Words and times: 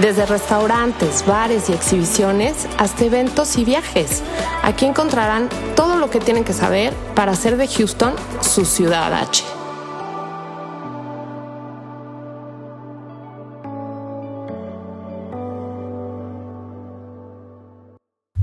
Desde 0.00 0.26
restaurantes, 0.26 1.24
bares 1.24 1.70
y 1.70 1.72
exhibiciones 1.72 2.66
hasta 2.78 3.04
eventos 3.04 3.56
y 3.56 3.64
viajes. 3.64 4.24
Aquí 4.64 4.86
encontrarán 4.86 5.48
todo 5.76 5.96
lo 5.96 6.10
que 6.10 6.18
tienen 6.18 6.42
que 6.42 6.52
saber 6.52 6.92
para 7.14 7.30
hacer 7.30 7.56
de 7.56 7.68
Houston 7.68 8.12
su 8.40 8.64
ciudad 8.64 9.14
H. 9.14 9.44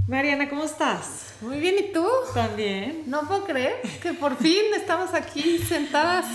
Mariana, 0.07 0.49
¿cómo 0.49 0.63
estás? 0.63 1.33
Muy 1.41 1.59
bien, 1.59 1.75
¿y 1.79 1.91
tú? 1.91 2.07
También. 2.33 3.03
No 3.07 3.27
puedo 3.27 3.43
creer 3.43 3.81
que 4.01 4.13
por 4.13 4.37
fin 4.37 4.73
estamos 4.73 5.13
aquí 5.13 5.57
sentadas, 5.57 6.25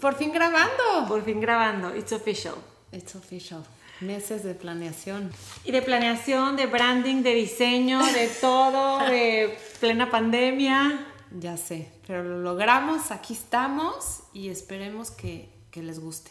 por 0.00 0.14
fin 0.14 0.32
grabando. 0.32 1.06
Por 1.08 1.22
fin 1.24 1.40
grabando. 1.40 1.94
It's 1.94 2.12
official. 2.12 2.54
It's 2.90 3.14
official. 3.14 3.62
Meses 4.00 4.42
de 4.42 4.54
planeación. 4.54 5.30
Y 5.64 5.72
de 5.72 5.82
planeación, 5.82 6.56
de 6.56 6.66
branding, 6.66 7.22
de 7.22 7.34
diseño, 7.34 8.04
de 8.04 8.28
todo, 8.28 8.98
de 9.00 9.58
plena 9.78 10.10
pandemia. 10.10 11.06
Ya 11.38 11.56
sé, 11.56 11.88
pero 12.06 12.24
lo 12.24 12.40
logramos, 12.40 13.10
aquí 13.10 13.34
estamos 13.34 14.20
y 14.32 14.48
esperemos 14.48 15.10
que, 15.10 15.48
que 15.70 15.82
les 15.82 16.00
guste. 16.00 16.30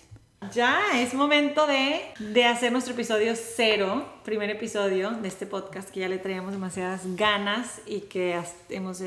Ya 0.53 1.01
es 1.01 1.13
momento 1.13 1.67
de, 1.67 2.01
de, 2.19 2.45
hacer 2.45 2.71
nuestro 2.71 2.93
episodio 2.93 3.33
cero, 3.35 4.05
primer 4.23 4.49
episodio 4.49 5.11
de 5.11 5.27
este 5.27 5.45
podcast 5.45 5.89
que 5.89 5.99
ya 5.99 6.07
le 6.07 6.17
traíamos 6.17 6.53
demasiadas 6.53 7.01
ganas 7.17 7.81
y 7.85 8.01
que 8.01 8.41
hemos, 8.69 9.03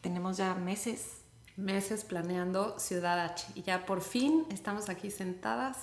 tenemos 0.00 0.36
ya 0.38 0.54
meses. 0.54 1.18
Meses 1.56 2.04
planeando 2.04 2.78
Ciudad 2.78 3.20
H. 3.20 3.46
Y 3.54 3.62
ya 3.62 3.84
por 3.84 4.00
fin 4.00 4.46
estamos 4.50 4.88
aquí 4.88 5.10
sentadas 5.10 5.76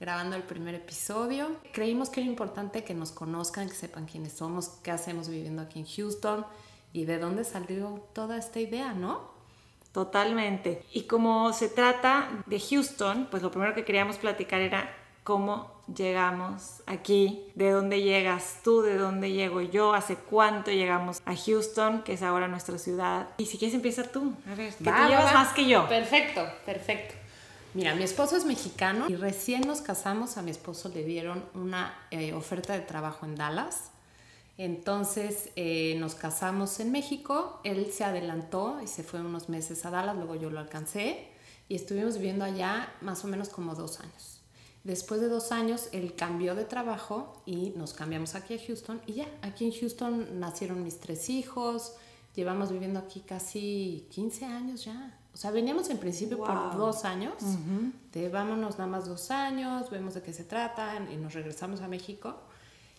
grabando 0.00 0.34
el 0.34 0.42
primer 0.42 0.74
episodio. 0.74 1.56
Creímos 1.72 2.08
que 2.08 2.20
era 2.20 2.28
importante 2.28 2.82
que 2.82 2.94
nos 2.94 3.12
conozcan, 3.12 3.68
que 3.68 3.74
sepan 3.74 4.06
quiénes 4.06 4.32
somos, 4.32 4.68
qué 4.82 4.90
hacemos 4.90 5.28
viviendo 5.28 5.60
aquí 5.62 5.78
en 5.78 5.86
Houston 5.86 6.46
y 6.92 7.04
de 7.04 7.18
dónde 7.18 7.44
salió 7.44 8.02
toda 8.14 8.38
esta 8.38 8.58
idea, 8.60 8.94
¿no? 8.94 9.30
Totalmente. 9.92 10.84
Y 10.92 11.02
como 11.02 11.52
se 11.52 11.68
trata 11.68 12.28
de 12.46 12.58
Houston, 12.58 13.28
pues 13.30 13.42
lo 13.42 13.50
primero 13.50 13.74
que 13.74 13.84
queríamos 13.84 14.16
platicar 14.16 14.60
era 14.60 14.90
cómo 15.22 15.70
llegamos 15.94 16.82
aquí, 16.86 17.44
de 17.54 17.70
dónde 17.70 18.00
llegas 18.00 18.60
tú, 18.64 18.80
de 18.82 18.96
dónde 18.96 19.32
llego 19.32 19.60
yo, 19.60 19.92
hace 19.92 20.14
cuánto 20.16 20.70
llegamos 20.70 21.20
a 21.26 21.34
Houston, 21.36 22.02
que 22.04 22.14
es 22.14 22.22
ahora 22.22 22.48
nuestra 22.48 22.78
ciudad. 22.78 23.28
Y 23.36 23.46
si 23.46 23.58
quieres 23.58 23.74
empieza 23.74 24.04
tú, 24.04 24.32
a 24.50 24.54
ver, 24.54 24.72
que 24.74 24.84
Va, 24.90 25.02
tú 25.02 25.08
llevas 25.08 25.26
va, 25.26 25.32
va. 25.32 25.44
más 25.44 25.52
que 25.52 25.66
yo. 25.66 25.88
Perfecto, 25.88 26.46
perfecto. 26.64 27.19
Mira, 27.72 27.94
mi 27.94 28.02
esposo 28.02 28.36
es 28.36 28.44
mexicano 28.44 29.06
y 29.08 29.14
recién 29.14 29.60
nos 29.60 29.80
casamos, 29.80 30.36
a 30.36 30.42
mi 30.42 30.50
esposo 30.50 30.88
le 30.88 31.04
dieron 31.04 31.44
una 31.54 31.94
eh, 32.10 32.32
oferta 32.32 32.72
de 32.72 32.80
trabajo 32.80 33.26
en 33.26 33.36
Dallas. 33.36 33.92
Entonces 34.58 35.50
eh, 35.54 35.96
nos 36.00 36.16
casamos 36.16 36.80
en 36.80 36.90
México, 36.90 37.60
él 37.62 37.92
se 37.92 38.02
adelantó 38.02 38.80
y 38.82 38.88
se 38.88 39.04
fue 39.04 39.20
unos 39.20 39.48
meses 39.48 39.86
a 39.86 39.90
Dallas, 39.90 40.16
luego 40.16 40.34
yo 40.34 40.50
lo 40.50 40.58
alcancé 40.58 41.28
y 41.68 41.76
estuvimos 41.76 42.16
viviendo 42.16 42.44
allá 42.44 42.92
más 43.02 43.24
o 43.24 43.28
menos 43.28 43.48
como 43.48 43.76
dos 43.76 44.00
años. 44.00 44.40
Después 44.82 45.20
de 45.20 45.28
dos 45.28 45.52
años, 45.52 45.90
él 45.92 46.14
cambió 46.16 46.56
de 46.56 46.64
trabajo 46.64 47.40
y 47.46 47.70
nos 47.76 47.94
cambiamos 47.94 48.34
aquí 48.34 48.54
a 48.54 48.58
Houston 48.66 49.00
y 49.06 49.12
ya, 49.12 49.28
aquí 49.42 49.64
en 49.64 49.72
Houston 49.72 50.40
nacieron 50.40 50.82
mis 50.82 50.98
tres 50.98 51.30
hijos, 51.30 51.94
llevamos 52.34 52.72
viviendo 52.72 52.98
aquí 52.98 53.20
casi 53.20 54.08
15 54.10 54.44
años 54.46 54.84
ya. 54.84 55.19
O 55.32 55.36
sea, 55.36 55.50
veníamos 55.50 55.88
en 55.90 55.98
principio 55.98 56.38
Wow. 56.38 56.46
por 56.46 56.76
dos 56.76 57.04
años, 57.04 57.34
de 58.12 58.28
vámonos 58.28 58.78
nada 58.78 58.90
más 58.90 59.06
dos 59.06 59.30
años, 59.30 59.88
vemos 59.90 60.14
de 60.14 60.22
qué 60.22 60.32
se 60.32 60.44
trata 60.44 60.96
y 61.12 61.16
nos 61.16 61.34
regresamos 61.34 61.80
a 61.82 61.88
México. 61.88 62.36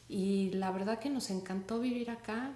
Y 0.07 0.51
la 0.51 0.71
verdad 0.71 0.99
que 0.99 1.09
nos 1.09 1.29
encantó 1.29 1.79
vivir 1.79 2.09
acá. 2.11 2.51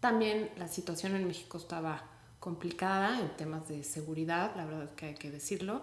También 0.00 0.50
la 0.56 0.68
situación 0.68 1.14
en 1.16 1.26
México 1.26 1.58
estaba 1.58 2.02
complicada 2.38 3.18
en 3.20 3.28
temas 3.36 3.66
de 3.68 3.82
seguridad, 3.82 4.52
la 4.56 4.64
verdad 4.64 4.90
que 4.94 5.06
hay 5.06 5.14
que 5.14 5.30
decirlo. 5.30 5.82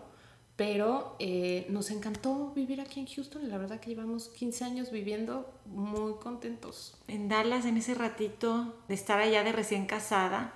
Pero 0.56 1.18
eh, 1.20 1.68
nos 1.70 1.92
encantó 1.92 2.54
vivir 2.56 2.80
aquí 2.80 3.02
en 3.02 3.08
Houston 3.08 3.44
y 3.44 3.48
la 3.48 3.58
verdad 3.58 3.82
que 3.82 3.90
llevamos 3.90 4.30
15 4.30 4.64
años 4.64 4.90
viviendo 4.90 5.54
muy 5.66 6.14
contentos. 6.14 6.96
En 7.10 7.28
Dallas, 7.28 7.66
en 7.66 7.76
ese 7.76 7.94
ratito 7.94 8.74
de 8.88 8.94
estar 8.94 9.20
allá 9.20 9.44
de 9.44 9.52
recién 9.52 9.86
casada, 9.86 10.54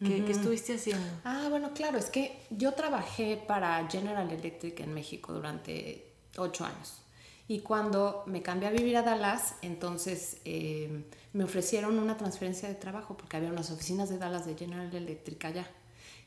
¿qué, 0.00 0.24
¿qué 0.24 0.32
estuviste 0.32 0.74
haciendo? 0.74 1.06
Ah, 1.24 1.46
bueno, 1.50 1.72
claro, 1.74 1.98
es 1.98 2.10
que 2.10 2.40
yo 2.50 2.72
trabajé 2.72 3.42
para 3.46 3.88
General 3.88 4.30
Electric 4.30 4.80
en 4.80 4.94
México 4.94 5.32
durante 5.32 6.12
ocho 6.36 6.64
años. 6.64 7.02
Y 7.50 7.60
cuando 7.60 8.24
me 8.26 8.42
cambié 8.42 8.68
a 8.68 8.72
vivir 8.72 8.96
a 8.98 9.02
Dallas, 9.02 9.54
entonces 9.62 10.36
eh, 10.44 11.04
me 11.32 11.44
ofrecieron 11.44 11.98
una 11.98 12.18
transferencia 12.18 12.68
de 12.68 12.74
trabajo 12.74 13.16
porque 13.16 13.38
había 13.38 13.48
unas 13.48 13.70
oficinas 13.70 14.10
de 14.10 14.18
Dallas 14.18 14.44
de 14.44 14.54
General 14.54 14.94
Electric 14.94 15.42
allá. 15.46 15.66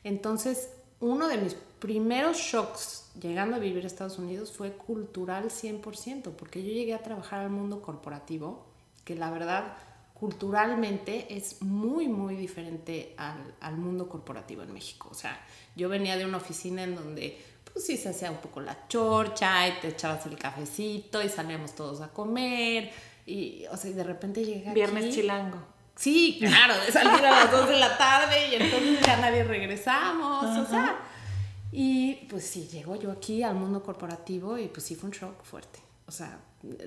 Entonces, 0.02 0.70
uno 0.98 1.28
de 1.28 1.38
mis 1.38 1.54
primeros 1.78 2.38
shocks 2.38 3.10
llegando 3.20 3.56
a 3.56 3.60
vivir 3.60 3.84
a 3.84 3.86
Estados 3.86 4.18
Unidos 4.18 4.52
fue 4.52 4.72
cultural 4.72 5.50
100%, 5.50 6.32
porque 6.32 6.62
yo 6.62 6.72
llegué 6.72 6.94
a 6.94 7.02
trabajar 7.02 7.40
al 7.40 7.50
mundo 7.50 7.82
corporativo, 7.82 8.66
que 9.04 9.14
la 9.14 9.30
verdad 9.30 9.76
culturalmente 10.22 11.26
es 11.36 11.62
muy, 11.62 12.06
muy 12.06 12.36
diferente 12.36 13.12
al, 13.16 13.54
al 13.60 13.76
mundo 13.76 14.08
corporativo 14.08 14.62
en 14.62 14.72
México. 14.72 15.08
O 15.10 15.14
sea, 15.14 15.36
yo 15.74 15.88
venía 15.88 16.16
de 16.16 16.24
una 16.24 16.36
oficina 16.36 16.84
en 16.84 16.94
donde 16.94 17.40
pues 17.72 17.84
sí 17.86 17.96
se 17.96 18.10
hacía 18.10 18.30
un 18.30 18.36
poco 18.36 18.60
la 18.60 18.86
chorcha 18.86 19.66
y 19.66 19.80
te 19.80 19.88
echabas 19.88 20.24
el 20.26 20.38
cafecito 20.38 21.20
y 21.20 21.28
salíamos 21.28 21.74
todos 21.74 22.00
a 22.02 22.08
comer 22.08 22.92
y, 23.26 23.64
o 23.72 23.76
sea, 23.76 23.90
y 23.90 23.94
de 23.94 24.04
repente 24.04 24.44
llega 24.44 24.72
Viernes 24.72 25.06
aquí- 25.06 25.14
chilango. 25.14 25.58
Sí, 25.96 26.36
claro, 26.38 26.74
de 26.80 26.92
salir 26.92 27.24
a 27.26 27.30
las 27.44 27.50
2 27.50 27.68
de 27.68 27.78
la 27.80 27.98
tarde 27.98 28.48
y 28.50 28.54
entonces 28.62 29.00
ya 29.04 29.16
nadie 29.16 29.42
regresamos, 29.42 30.56
o 30.56 30.66
sea. 30.66 30.96
Y 31.72 32.14
pues 32.30 32.46
sí, 32.46 32.68
llego 32.70 32.94
yo 32.94 33.10
aquí 33.10 33.42
al 33.42 33.56
mundo 33.56 33.82
corporativo 33.82 34.56
y 34.56 34.68
pues 34.68 34.84
sí 34.86 34.94
fue 34.94 35.08
un 35.10 35.14
shock 35.16 35.42
fuerte. 35.42 35.80
O 36.06 36.12
sea, 36.12 36.38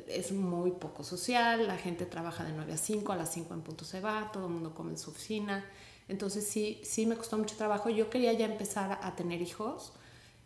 es 0.08 0.32
muy 0.32 0.72
poco 0.72 1.04
social, 1.04 1.68
la 1.68 1.78
gente 1.78 2.06
trabaja 2.06 2.44
de 2.44 2.54
9 2.54 2.74
a 2.74 2.78
5, 2.78 3.12
a 3.12 3.16
las 3.16 3.32
5 3.34 3.54
en 3.54 3.62
punto 3.62 3.86
se 3.86 4.00
va, 4.02 4.32
todo 4.32 4.48
el 4.48 4.54
mundo 4.54 4.74
come 4.74 4.92
en 4.92 4.98
su 4.98 5.12
oficina. 5.12 5.66
Entonces 6.08 6.48
sí, 6.48 6.82
sí 6.84 7.06
me 7.06 7.16
costó 7.16 7.38
mucho 7.38 7.56
trabajo. 7.58 7.90
Yo 7.90 8.10
quería 8.10 8.32
ya 8.34 8.46
empezar 8.46 9.00
a 9.02 9.16
tener 9.16 9.42
hijos. 9.42 9.94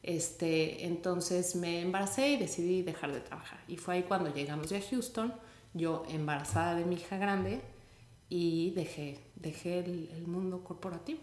Este, 0.01 0.85
entonces 0.85 1.55
me 1.55 1.81
embaracé 1.81 2.29
y 2.29 2.37
decidí 2.37 2.81
dejar 2.81 3.11
de 3.11 3.19
trabajar. 3.19 3.59
Y 3.67 3.77
fue 3.77 3.95
ahí 3.95 4.03
cuando 4.03 4.33
llegamos 4.33 4.69
ya 4.69 4.77
a 4.77 4.81
Houston, 4.81 5.33
yo 5.73 6.03
embarazada 6.09 6.75
de 6.75 6.85
mi 6.85 6.95
hija 6.95 7.17
grande 7.17 7.61
y 8.29 8.71
dejé, 8.71 9.19
dejé 9.35 9.79
el, 9.79 10.09
el 10.15 10.25
mundo 10.27 10.63
corporativo. 10.63 11.19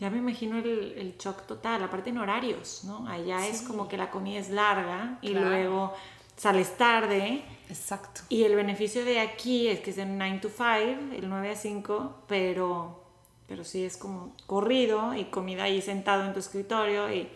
Ya 0.00 0.10
me 0.10 0.18
imagino 0.18 0.58
el, 0.58 0.66
el 0.98 1.16
shock 1.16 1.46
total, 1.46 1.84
aparte 1.84 2.10
en 2.10 2.18
horarios, 2.18 2.82
¿no? 2.84 3.06
Allá 3.06 3.46
es 3.46 3.62
como 3.62 3.86
que 3.88 3.96
la 3.96 4.10
comida 4.10 4.40
es 4.40 4.50
larga 4.50 5.18
y 5.22 5.30
Claro. 5.30 5.48
luego 5.48 5.94
sales 6.36 6.76
tarde. 6.76 7.44
Exacto. 7.68 8.22
Y 8.28 8.44
el 8.44 8.54
beneficio 8.54 9.04
de 9.04 9.20
aquí 9.20 9.68
es 9.68 9.80
que 9.80 9.90
es 9.90 9.96
de 9.96 10.06
9 10.06 10.38
to 10.40 10.48
5, 10.48 11.14
el 11.16 11.28
9 11.28 11.50
a 11.50 11.56
5, 11.56 12.24
pero, 12.28 13.04
pero 13.46 13.64
sí 13.64 13.84
es 13.84 13.96
como 13.96 14.34
corrido 14.46 15.14
y 15.14 15.24
comida 15.24 15.64
ahí 15.64 15.80
sentado 15.80 16.24
en 16.24 16.32
tu 16.32 16.40
escritorio 16.40 17.12
y 17.12 17.28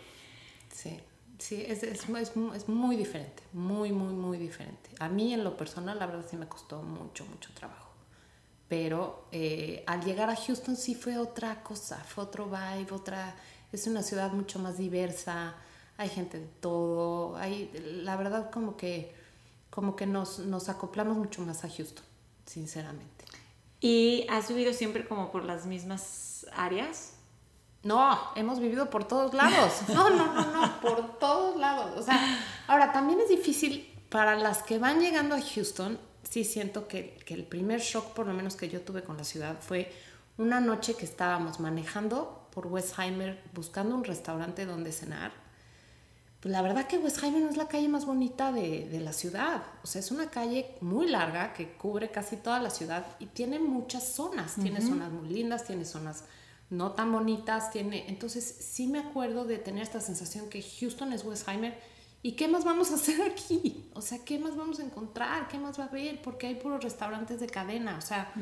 Sí, 0.73 0.97
sí, 1.37 1.65
es, 1.67 1.83
es, 1.83 2.07
es, 2.07 2.31
es 2.55 2.69
muy 2.69 2.95
diferente, 2.95 3.43
muy, 3.53 3.91
muy, 3.91 4.13
muy 4.13 4.37
diferente. 4.37 4.89
A 4.99 5.09
mí 5.09 5.33
en 5.33 5.43
lo 5.43 5.57
personal, 5.57 5.99
la 5.99 6.05
verdad 6.05 6.25
sí 6.29 6.37
me 6.37 6.47
costó 6.47 6.81
mucho, 6.81 7.25
mucho 7.25 7.51
trabajo. 7.53 7.89
Pero 8.67 9.25
eh, 9.31 9.83
al 9.87 10.03
llegar 10.03 10.29
a 10.29 10.35
Houston 10.35 10.75
sí 10.75 10.95
fue 10.95 11.17
otra 11.17 11.63
cosa, 11.63 11.97
fue 11.97 12.23
otro 12.23 12.45
vibe, 12.45 12.91
otra... 12.91 13.35
Es 13.71 13.85
una 13.87 14.01
ciudad 14.01 14.31
mucho 14.31 14.57
más 14.59 14.77
diversa, 14.77 15.55
hay 15.99 16.07
gente 16.07 16.39
de 16.39 16.47
todo, 16.47 17.35
hay, 17.35 17.69
la 18.05 18.15
verdad 18.15 18.51
como 18.51 18.77
que, 18.77 19.13
como 19.69 19.97
que 19.97 20.05
nos, 20.05 20.39
nos 20.39 20.69
acoplamos 20.69 21.17
mucho 21.17 21.41
más 21.41 21.65
a 21.65 21.69
Houston, 21.69 22.05
sinceramente. 22.45 23.25
¿Y 23.81 24.25
has 24.29 24.47
vivido 24.47 24.71
siempre 24.71 25.05
como 25.05 25.29
por 25.29 25.43
las 25.43 25.65
mismas 25.65 26.45
áreas? 26.53 27.15
No, 27.83 28.17
hemos 28.35 28.61
vivido 28.61 28.89
por 28.89 29.09
todos 29.09 29.33
lados. 29.33 29.73
No, 29.89 30.09
no, 30.09 30.33
no, 30.33 30.51
no, 30.53 30.79
por 30.79 31.19
todos 31.19 31.59
lados. 31.59 31.91
O 31.97 32.01
sea, 32.01 32.17
ahora 32.67 32.93
también 32.93 33.19
es 33.19 33.27
difícil 33.27 33.93
para 34.07 34.37
las 34.37 34.63
que 34.63 34.79
van 34.79 35.01
llegando 35.01 35.35
a 35.35 35.41
Houston, 35.41 35.99
sí 36.23 36.45
siento 36.45 36.87
que, 36.87 37.17
que 37.25 37.33
el 37.33 37.43
primer 37.43 37.81
shock, 37.81 38.13
por 38.13 38.25
lo 38.25 38.33
menos 38.33 38.55
que 38.55 38.69
yo 38.69 38.79
tuve 38.79 39.03
con 39.03 39.17
la 39.17 39.25
ciudad, 39.25 39.57
fue 39.59 39.93
una 40.37 40.61
noche 40.61 40.95
que 40.95 41.03
estábamos 41.03 41.59
manejando 41.59 42.47
por 42.51 42.67
Westheimer 42.67 43.43
buscando 43.53 43.95
un 43.95 44.05
restaurante 44.05 44.65
donde 44.65 44.93
cenar. 44.93 45.33
Pues 46.39 46.51
la 46.53 46.61
verdad 46.61 46.87
que 46.87 46.97
Westheimer 46.97 47.41
no 47.41 47.49
es 47.49 47.57
la 47.57 47.67
calle 47.67 47.89
más 47.89 48.05
bonita 48.05 48.51
de, 48.51 48.87
de, 48.87 48.99
la 49.01 49.11
ciudad. 49.11 49.61
O 49.83 49.87
sea, 49.87 49.99
es 49.99 50.11
una 50.11 50.29
calle 50.29 50.75
muy 50.79 51.07
larga 51.07 51.53
que 51.53 51.73
cubre 51.73 52.11
casi 52.11 52.37
toda 52.37 52.59
la 52.59 52.69
ciudad 52.69 53.05
y 53.19 53.25
tiene 53.25 53.59
muchas 53.59 54.03
zonas. 54.03 54.55
Tiene 54.55 54.81
zonas 54.81 55.11
muy 55.11 55.27
lindas, 55.27 55.65
tiene 55.65 55.83
zonas 55.83 56.23
no 56.69 56.91
tan 56.91 57.11
bonitas, 57.11 57.71
tiene... 57.71 58.07
Entonces 58.07 58.43
sí 58.45 58.87
me 58.87 58.99
acuerdo 58.99 59.43
de 59.43 59.57
tener 59.57 59.83
esta 59.83 59.99
sensación 59.99 60.49
que 60.49 60.61
Houston 60.61 61.11
es 61.11 61.25
Westheimer 61.25 61.77
¿Y 62.21 62.33
qué 62.33 62.49
más 62.49 62.65
vamos 62.65 62.91
a 62.91 62.95
hacer 62.95 63.21
aquí? 63.21 63.89
O 63.93 64.01
sea, 64.01 64.19
¿qué 64.25 64.39
más 64.39 64.57
vamos 64.57 64.79
a 64.79 64.83
encontrar? 64.83 65.47
¿Qué 65.47 65.57
más 65.57 65.79
va 65.79 65.85
a 65.85 65.87
haber? 65.87 66.21
Porque 66.21 66.47
hay 66.47 66.55
puros 66.55 66.83
restaurantes 66.83 67.39
de 67.39 67.47
cadena. 67.47 67.97
O 67.97 68.01
sea, 68.01 68.33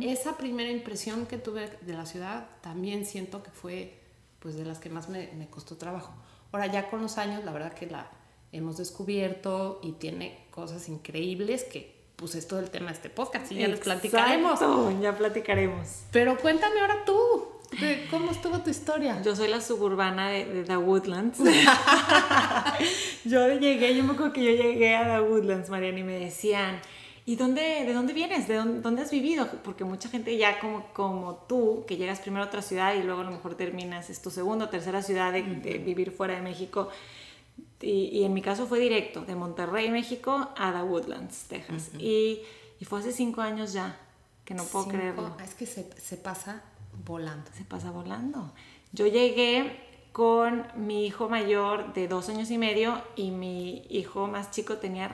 esa 0.00 0.36
primera 0.36 0.70
impresión 0.70 1.26
que 1.26 1.38
tuve 1.38 1.78
de 1.82 1.94
la 1.94 2.06
ciudad 2.06 2.48
también 2.60 3.06
siento 3.06 3.42
que 3.42 3.50
fue 3.50 3.96
pues 4.40 4.56
de 4.56 4.64
las 4.64 4.78
que 4.78 4.88
más 4.88 5.08
me, 5.08 5.30
me, 5.34 5.48
costó 5.48 5.76
trabajo. 5.76 6.12
Ahora 6.52 6.66
ya 6.66 6.90
con 6.90 7.02
los 7.02 7.18
años, 7.18 7.44
la 7.44 7.52
verdad 7.52 7.72
que 7.72 7.86
la 7.86 8.10
hemos 8.52 8.78
descubierto 8.78 9.80
y 9.82 9.92
tiene 9.92 10.46
cosas 10.50 10.88
increíbles 10.88 11.64
que 11.64 12.00
pues 12.16 12.34
es 12.34 12.46
todo 12.46 12.60
el 12.60 12.70
tema 12.70 12.88
de 12.88 12.94
este 12.94 13.08
podcast 13.08 13.50
y 13.50 13.56
ya 13.56 13.68
les 13.68 13.80
platicaremos. 13.80 14.60
Ya 15.00 15.16
platicaremos. 15.16 16.02
Pero 16.10 16.36
cuéntame 16.36 16.80
ahora 16.80 17.04
tú, 17.06 17.60
¿Cómo 18.10 18.32
estuvo 18.32 18.58
tu 18.58 18.70
historia? 18.70 19.22
Yo 19.22 19.36
soy 19.36 19.48
la 19.48 19.60
suburbana 19.60 20.28
de, 20.30 20.64
The 20.64 20.76
Woodlands. 20.76 21.38
yo 23.24 23.58
llegué, 23.58 23.96
yo 23.96 24.02
me 24.04 24.14
acuerdo 24.14 24.32
que 24.32 24.42
yo 24.42 24.62
llegué 24.62 24.96
a 24.96 25.16
The 25.16 25.20
Woodlands, 25.20 25.70
Mariana, 25.70 26.00
y 26.00 26.02
me 26.02 26.18
decían, 26.18 26.80
¿y 27.26 27.36
dónde, 27.36 27.84
de 27.84 27.92
dónde 27.92 28.12
vienes? 28.12 28.48
¿De 28.48 28.54
dónde, 28.56 29.02
has 29.02 29.10
vivido? 29.10 29.48
Porque 29.62 29.84
mucha 29.84 30.08
gente 30.08 30.36
ya 30.36 30.60
como, 30.60 30.86
como 30.92 31.34
tú, 31.48 31.84
que 31.86 31.96
llegas 31.96 32.20
primero 32.20 32.44
a 32.44 32.46
otra 32.46 32.62
ciudad 32.62 32.94
y 32.94 33.02
luego 33.02 33.20
a 33.20 33.24
lo 33.24 33.30
mejor 33.30 33.54
terminas, 33.54 34.10
es 34.10 34.22
tu 34.22 34.30
segunda 34.30 34.66
o 34.66 34.68
tercera 34.68 35.02
ciudad 35.02 35.32
de, 35.32 35.42
vivir 35.42 36.10
fuera 36.10 36.34
de 36.34 36.42
México. 36.42 36.88
Y, 37.80 38.24
en 38.24 38.34
mi 38.34 38.42
caso 38.42 38.66
fue 38.66 38.78
directo, 38.78 39.22
de 39.22 39.34
Monterrey, 39.34 39.90
México, 39.90 40.50
a 40.56 40.72
The 40.72 40.82
Woodlands, 40.82 41.44
Texas. 41.48 41.90
y, 41.98 42.40
y, 42.78 42.84
fue 42.84 43.00
hace 43.00 43.12
cinco 43.12 43.40
años 43.40 43.72
ya, 43.72 43.98
que 44.44 44.54
no 44.54 44.64
puedo 44.64 44.88
creerlo. 44.88 45.36
Es 45.42 45.54
que 45.54 45.66
se, 45.66 45.88
se 45.98 46.16
pasa 46.16 46.62
volando. 47.04 47.50
Se 47.56 47.64
pasa 47.64 47.90
volando. 47.90 48.52
Yo 48.92 49.06
llegué 49.06 49.88
con 50.12 50.66
mi 50.74 51.06
hijo 51.06 51.28
mayor 51.28 51.92
de 51.94 52.08
dos 52.08 52.28
años 52.28 52.50
y 52.50 52.58
medio 52.58 53.00
y 53.16 53.30
mi 53.30 53.84
hijo 53.88 54.26
más 54.26 54.50
chico 54.50 54.78
tenía 54.78 55.08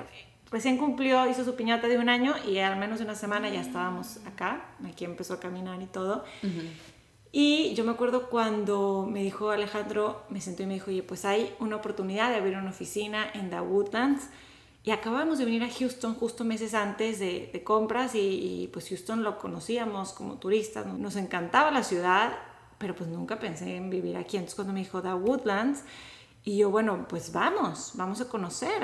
recién 0.50 0.78
cumplió, 0.78 1.28
hizo 1.28 1.44
su 1.44 1.54
piñata 1.54 1.88
de 1.88 1.98
un 1.98 2.08
año 2.08 2.34
y 2.46 2.58
al 2.58 2.78
menos 2.78 3.00
una 3.00 3.14
semana 3.14 3.48
ya 3.48 3.60
estábamos 3.60 4.19
acá, 4.26 4.66
aquí 4.87 5.04
empezó 5.04 5.34
a 5.34 5.40
caminar 5.40 5.81
y 5.82 5.87
todo. 5.87 6.25
Y 7.32 7.75
yo 7.75 7.84
me 7.84 7.93
acuerdo 7.93 8.31
cuando 8.31 9.06
me 9.10 9.22
dijo 9.22 9.50
Alejandro, 9.50 10.22
me 10.31 10.40
sentó 10.40 10.62
y 10.62 10.66
me 10.66 10.75
dijo, 10.75 10.90
oye, 10.90 11.02
pues 11.02 11.25
hay 11.25 11.54
una 11.58 11.76
oportunidad 11.76 12.31
de 12.31 12.37
abrir 12.37 12.56
una 12.56 12.70
oficina 12.70 13.26
en 13.34 13.50
The 13.50 13.60
Woodlands 13.60 14.31
y 14.87 14.93
acabamos 14.93 15.38
de 15.38 15.44
venir 15.44 15.64
a 15.64 15.69
Houston 15.69 16.14
justo 16.14 16.44
meses 16.44 16.72
antes 16.72 17.19
de, 17.19 17.62
compras 17.64 18.14
y, 18.14 18.70
pues 18.72 18.88
Houston 18.88 19.25
lo 19.25 19.37
conocíamos 19.37 20.12
como 20.12 20.38
turistas, 20.38 20.87
nos 20.87 21.16
encantaba 21.16 21.72
la 21.72 21.82
ciudad, 21.82 22.38
pero 22.78 22.94
pues 22.94 23.10
nunca 23.10 23.40
pensé 23.40 23.75
en 23.76 23.90
vivir 23.90 24.16
aquí. 24.16 24.37
Entonces 24.37 24.54
cuando 24.54 24.72
me 24.72 24.78
dijo 24.78 25.02
The 25.02 25.12
Woodlands, 25.14 25.82
y 26.48 26.58
yo, 26.58 26.70
bueno, 26.70 27.06
pues 27.08 27.32
vamos, 27.32 27.90
vamos 27.94 28.20
a 28.20 28.28
conocer 28.28 28.81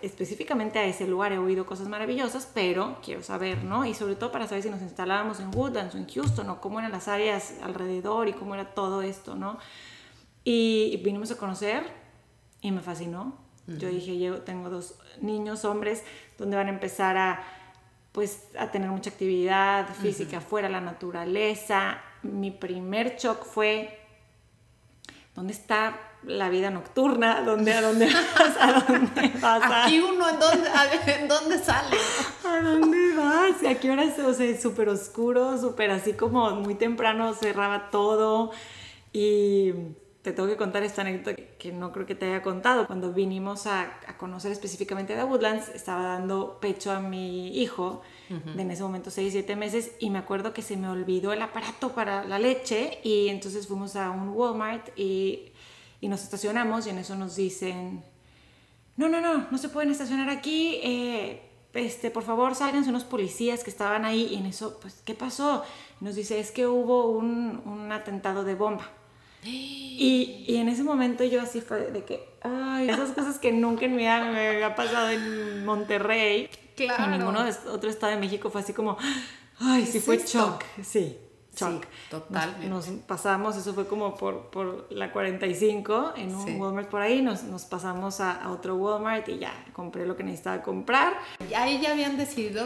específicamente 0.00 0.78
a 0.78 0.86
ese 0.86 1.06
lugar. 1.06 1.30
He 1.32 1.36
oído 1.36 1.66
cosas 1.66 1.86
maravillosas, 1.86 2.50
pero 2.54 2.96
quiero 3.04 3.22
saber, 3.22 3.64
¿no? 3.64 3.84
Y 3.84 3.92
sobre 3.92 4.16
todo 4.16 4.32
para 4.32 4.48
saber 4.48 4.62
si 4.62 4.70
nos 4.70 4.80
instalábamos 4.80 5.38
en 5.38 5.54
Woodlands 5.54 5.94
o 5.94 5.98
en 5.98 6.08
Houston 6.08 6.48
o 6.48 6.62
cómo 6.62 6.78
eran 6.78 6.90
las 6.90 7.08
áreas 7.08 7.56
alrededor 7.62 8.28
y 8.28 8.32
cómo 8.32 8.54
era 8.54 8.72
todo 8.72 9.02
esto, 9.02 9.34
¿no? 9.34 9.58
Y 10.42 11.02
vinimos 11.04 11.30
a 11.30 11.36
conocer 11.36 11.84
y 12.62 12.72
me 12.72 12.80
fascinó. 12.80 13.36
Yo 13.66 13.88
dije, 13.88 14.18
yo 14.18 14.40
tengo 14.40 14.70
dos 14.70 14.98
niños, 15.20 15.66
hombres, 15.66 16.04
donde 16.38 16.56
van 16.56 16.68
a 16.68 16.70
empezar 16.70 17.18
a, 17.18 17.44
pues, 18.12 18.48
a 18.58 18.70
tener 18.70 18.88
mucha 18.88 19.10
actividad 19.10 19.86
física 19.96 20.40
fuera, 20.40 20.70
la 20.70 20.80
naturaleza. 20.80 22.00
Mi 22.22 22.50
primer 22.50 23.16
shock 23.18 23.44
fue, 23.44 24.01
¿dónde 25.34 25.52
está 25.52 25.98
la 26.24 26.48
vida 26.48 26.70
nocturna? 26.70 27.42
¿Dónde, 27.42 27.72
a 27.72 27.82
dónde 27.82 28.06
vas? 28.38 28.56
¿A 28.60 28.84
dónde 28.86 29.32
vas? 29.40 29.86
Aquí 29.86 30.00
uno, 30.00 30.28
¿en 30.28 30.38
dónde, 30.38 30.70
¿en 31.06 31.28
dónde 31.28 31.58
sale? 31.58 31.96
¿A 32.44 32.60
dónde 32.60 33.16
vas? 33.16 33.62
¿Y 33.62 33.66
a 33.66 33.78
qué 33.80 33.90
hora 33.90 34.04
es? 34.04 34.18
O 34.18 34.32
sea, 34.34 34.60
súper 34.60 34.88
oscuro, 34.88 35.58
súper 35.60 35.90
así 35.90 36.12
como 36.12 36.50
muy 36.52 36.74
temprano 36.74 37.34
cerraba 37.34 37.90
todo. 37.90 38.52
Y 39.12 39.72
te 40.22 40.30
tengo 40.32 40.48
que 40.48 40.56
contar 40.56 40.84
esta 40.84 41.02
anécdota 41.02 41.34
que 41.34 41.72
no 41.72 41.90
creo 41.90 42.06
que 42.06 42.14
te 42.14 42.26
haya 42.26 42.42
contado. 42.42 42.86
Cuando 42.86 43.12
vinimos 43.12 43.66
a, 43.66 43.98
conocer 44.18 44.52
específicamente 44.52 45.16
de 45.16 45.24
Woodlands, 45.24 45.68
estaba 45.70 46.04
dando 46.04 46.58
pecho 46.60 46.92
a 46.92 47.00
mi 47.00 47.60
hijo, 47.60 48.02
de 48.28 48.62
en 48.62 48.70
ese 48.70 48.82
momento 48.84 49.10
6, 49.10 49.32
7 49.32 49.56
meses, 49.56 49.92
y 49.98 50.10
me 50.10 50.18
acuerdo 50.18 50.54
que 50.54 50.62
se 50.62 50.76
me 50.76 50.88
olvidó 50.88 51.32
el 51.32 51.42
aparato 51.42 51.92
para 51.92 52.24
la 52.24 52.38
leche, 52.38 53.00
y 53.02 53.28
entonces 53.28 53.66
fuimos 53.66 53.96
a 53.96 54.10
un 54.10 54.28
Walmart 54.28 54.96
y, 54.96 55.52
y 56.00 56.08
nos 56.08 56.22
estacionamos, 56.22 56.86
y 56.86 56.90
en 56.90 56.98
eso 56.98 57.16
nos 57.16 57.34
dicen, 57.34 58.04
no, 58.96 59.08
no, 59.08 59.20
no, 59.20 59.48
no 59.50 59.58
se 59.58 59.68
pueden 59.70 59.90
estacionar 59.90 60.30
aquí, 60.30 60.78
eh, 60.84 61.42
este, 61.74 62.12
por 62.12 62.22
favor 62.22 62.54
salgan, 62.54 62.84
son 62.84 62.94
los 62.94 63.04
policías 63.04 63.64
que 63.64 63.70
estaban 63.70 64.04
ahí, 64.04 64.28
y 64.30 64.36
en 64.36 64.46
eso, 64.46 64.78
pues, 64.80 65.02
¿qué 65.04 65.14
pasó? 65.14 65.64
Nos 66.00 66.14
dice, 66.14 66.38
es 66.38 66.52
que 66.52 66.68
hubo 66.68 67.08
un, 67.08 67.60
un 67.66 67.90
atentado 67.90 68.44
de 68.44 68.54
bomba. 68.54 69.01
Y, 69.44 70.44
y, 70.46 70.56
en 70.56 70.68
ese 70.68 70.84
momento 70.84 71.24
yo 71.24 71.40
así 71.40 71.60
fue 71.60 71.90
de 71.90 72.04
que, 72.04 72.36
ay, 72.42 72.88
esas 72.88 73.10
cosas 73.10 73.38
que 73.38 73.50
nunca 73.50 73.86
en 73.86 73.92
mi 73.92 73.98
vida 73.98 74.30
me 74.30 74.48
había 74.48 74.74
pasado 74.76 75.10
en 75.10 75.64
Monterrey. 75.64 76.48
Claro. 76.76 77.04
En 77.04 77.18
ninguno 77.18 77.44
otro 77.72 77.90
estado 77.90 78.12
de 78.12 78.18
México 78.18 78.50
fue 78.50 78.60
así 78.60 78.72
como, 78.72 78.96
ay, 79.58 79.84
sí 79.84 79.98
fue 79.98 80.18
shock. 80.18 80.62
Sí, 80.82 81.18
shock. 81.56 81.84
total. 82.08 82.68
Nos, 82.68 82.86
pasamos, 83.06 83.56
eso 83.56 83.74
fue 83.74 83.88
como 83.88 84.14
por, 84.14 84.50
por 84.50 84.86
la 84.92 85.12
45, 85.12 86.12
en 86.16 86.34
un 86.34 86.60
Walmart 86.60 86.88
por 86.88 87.00
ahí, 87.00 87.20
nos, 87.20 87.42
nos 87.42 87.64
pasamos 87.64 88.20
a, 88.20 88.48
otro 88.50 88.76
Walmart 88.76 89.28
y 89.28 89.38
ya 89.38 89.52
compré 89.72 90.06
lo 90.06 90.16
que 90.16 90.22
necesitaba 90.22 90.62
comprar. 90.62 91.14
Y 91.50 91.54
ahí 91.54 91.80
ya 91.80 91.90
habían 91.90 92.16
decidido 92.16 92.64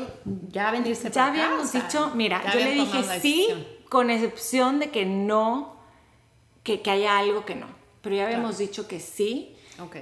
ya 0.49 0.71
venirse 0.71 1.11
Ya 1.11 1.28
habíamos 1.28 1.73
dicho, 1.73 2.12
mira, 2.14 2.42
yo 2.52 2.61
le 2.61 2.73
dije 2.73 3.21
sí, 3.21 3.49
con 3.88 4.11
excepción 4.11 4.78
de 4.78 4.90
que 4.90 5.06
no 5.06 5.75
que, 6.66 6.82
que 6.82 6.90
haya 6.90 7.16
algo 7.16 7.46
que 7.46 7.54
no. 7.54 7.68
Pero 8.02 8.16
ya 8.16 8.26
habíamos 8.26 8.58
dicho 8.58 8.88
que 8.88 8.99
sí 8.99 9.56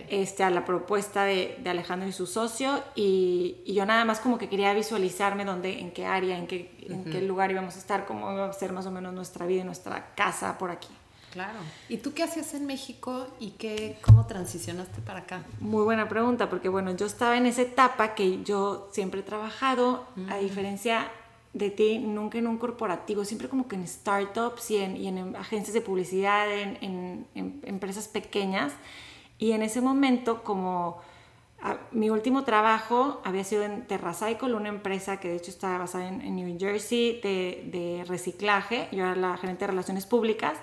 este, 0.08 0.42
a 0.42 0.50
la 0.50 0.64
propuesta 0.64 1.24
de, 1.24 1.58
de 1.62 1.70
Alejandro 1.70 2.08
y 2.08 2.12
su 2.12 2.26
socio 2.26 2.82
y, 2.94 3.56
y, 3.66 3.74
yo 3.74 3.84
nada 3.84 4.04
más 4.04 4.20
como 4.20 4.38
que 4.38 4.48
quería 4.48 4.72
visualizarme 4.72 5.44
dónde, 5.44 5.80
en 5.80 5.90
qué 5.90 6.06
área, 6.06 6.38
en 6.38 6.46
qué, 6.46 6.86
en 6.88 7.04
qué 7.04 7.20
lugar 7.20 7.50
íbamos 7.50 7.76
a 7.76 7.78
estar, 7.78 8.06
cómo 8.06 8.32
iba 8.32 8.48
a 8.48 8.52
ser 8.52 8.72
más 8.72 8.86
o 8.86 8.90
menos 8.90 9.12
nuestra 9.12 9.46
vida 9.46 9.60
y 9.60 9.64
nuestra 9.64 10.14
casa 10.14 10.56
por 10.56 10.70
aquí. 10.70 10.88
Claro. 11.32 11.58
¿Y 11.88 11.98
tú 11.98 12.14
qué 12.14 12.22
hacías 12.22 12.54
en 12.54 12.64
México 12.64 13.26
y 13.40 13.50
qué, 13.50 13.98
cómo 14.02 14.26
transicionaste 14.26 15.02
para 15.02 15.20
acá? 15.20 15.42
Muy 15.58 15.82
buena 15.82 16.08
pregunta, 16.08 16.48
porque 16.48 16.68
bueno, 16.68 16.96
yo 16.96 17.06
estaba 17.06 17.36
en 17.36 17.46
esa 17.46 17.62
etapa 17.62 18.14
que 18.14 18.42
yo 18.44 18.88
siempre 18.92 19.20
he 19.20 19.24
trabajado, 19.24 20.06
a 20.30 20.36
diferencia 20.38 21.10
de 21.54 21.70
ti 21.70 21.98
nunca 21.98 22.36
en 22.36 22.48
un 22.48 22.58
corporativo, 22.58 23.24
siempre 23.24 23.48
como 23.48 23.68
que 23.68 23.76
en 23.76 23.86
startups 23.86 24.72
y 24.72 24.76
en, 24.76 25.36
agencias 25.36 25.72
de 25.72 25.80
publicidad, 25.80 26.46
en, 26.52 27.26
empresas 27.34 28.08
pequeñas. 28.08 28.72
Y 29.38 29.52
en 29.52 29.62
ese 29.62 29.80
momento, 29.80 30.42
como 30.42 31.00
mi 31.92 32.10
último 32.10 32.44
trabajo 32.44 33.22
había 33.24 33.44
sido 33.44 33.62
en 33.62 33.86
TerraCycle, 33.86 34.52
una 34.54 34.68
empresa 34.68 35.18
que 35.18 35.28
de 35.28 35.36
hecho 35.36 35.50
estaba 35.50 35.78
basada 35.78 36.08
en, 36.08 36.36
New 36.36 36.58
Jersey 36.58 37.20
de, 37.22 37.68
de, 37.72 38.04
reciclaje. 38.04 38.88
Yo 38.90 38.98
era 38.98 39.16
la 39.16 39.36
gerente 39.36 39.64
de 39.64 39.68
relaciones 39.68 40.06
públicas 40.06 40.58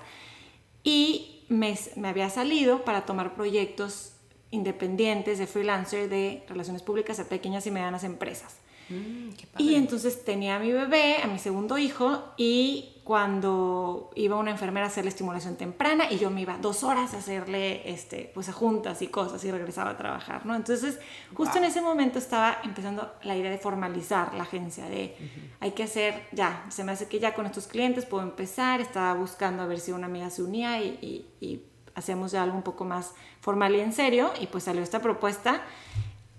y 0.84 1.44
me, 1.48 1.76
me 1.96 2.08
había 2.08 2.28
salido 2.28 2.84
para 2.84 3.06
tomar 3.06 3.34
proyectos 3.34 4.12
independientes 4.50 5.38
de 5.38 5.46
freelancer 5.46 6.10
de 6.10 6.44
relaciones 6.48 6.82
públicas 6.82 7.18
a 7.18 7.28
pequeñas 7.28 7.66
y 7.66 7.70
medianas 7.70 8.04
empresas. 8.04 8.61
Mm, 8.88 9.30
y 9.58 9.74
entonces 9.74 10.24
tenía 10.24 10.56
a 10.56 10.58
mi 10.58 10.72
bebé, 10.72 11.16
a 11.22 11.26
mi 11.26 11.38
segundo 11.38 11.78
hijo, 11.78 12.32
y 12.36 12.92
cuando 13.04 14.10
iba 14.14 14.36
una 14.36 14.52
enfermera 14.52 14.86
a 14.86 14.88
hacerle 14.88 15.08
estimulación 15.08 15.56
temprana 15.56 16.04
y 16.10 16.18
yo 16.18 16.30
me 16.30 16.42
iba 16.42 16.56
dos 16.58 16.84
horas 16.84 17.14
a 17.14 17.18
hacerle 17.18 17.90
este, 17.90 18.30
pues 18.32 18.48
a 18.48 18.52
juntas 18.52 19.02
y 19.02 19.08
cosas 19.08 19.42
y 19.44 19.50
regresaba 19.50 19.90
a 19.90 19.96
trabajar, 19.96 20.46
¿no? 20.46 20.54
Entonces, 20.54 21.00
justo 21.34 21.58
en 21.58 21.64
ese 21.64 21.80
momento 21.80 22.18
estaba 22.18 22.58
empezando 22.62 23.12
la 23.22 23.36
idea 23.36 23.50
de 23.50 23.58
formalizar 23.58 24.34
la 24.34 24.44
agencia, 24.44 24.84
de 24.86 25.16
hay 25.58 25.72
que 25.72 25.82
hacer, 25.82 26.28
ya, 26.32 26.64
se 26.68 26.84
me 26.84 26.92
hace 26.92 27.08
que 27.08 27.18
ya 27.18 27.34
con 27.34 27.46
estos 27.46 27.66
clientes 27.66 28.06
puedo 28.06 28.22
empezar, 28.22 28.80
estaba 28.80 29.14
buscando 29.14 29.64
a 29.64 29.66
ver 29.66 29.80
si 29.80 29.90
una 29.90 30.06
amiga 30.06 30.30
se 30.30 30.42
unía 30.42 30.80
y, 30.80 31.26
y 31.40 31.62
hacemos 31.94 32.32
ya 32.32 32.42
algo 32.42 32.56
un 32.56 32.62
poco 32.62 32.84
más 32.84 33.14
formal 33.40 33.74
y 33.74 33.80
en 33.80 33.92
serio, 33.92 34.30
y 34.40 34.46
pues 34.46 34.64
salió 34.64 34.82
esta 34.82 35.00
propuesta 35.00 35.62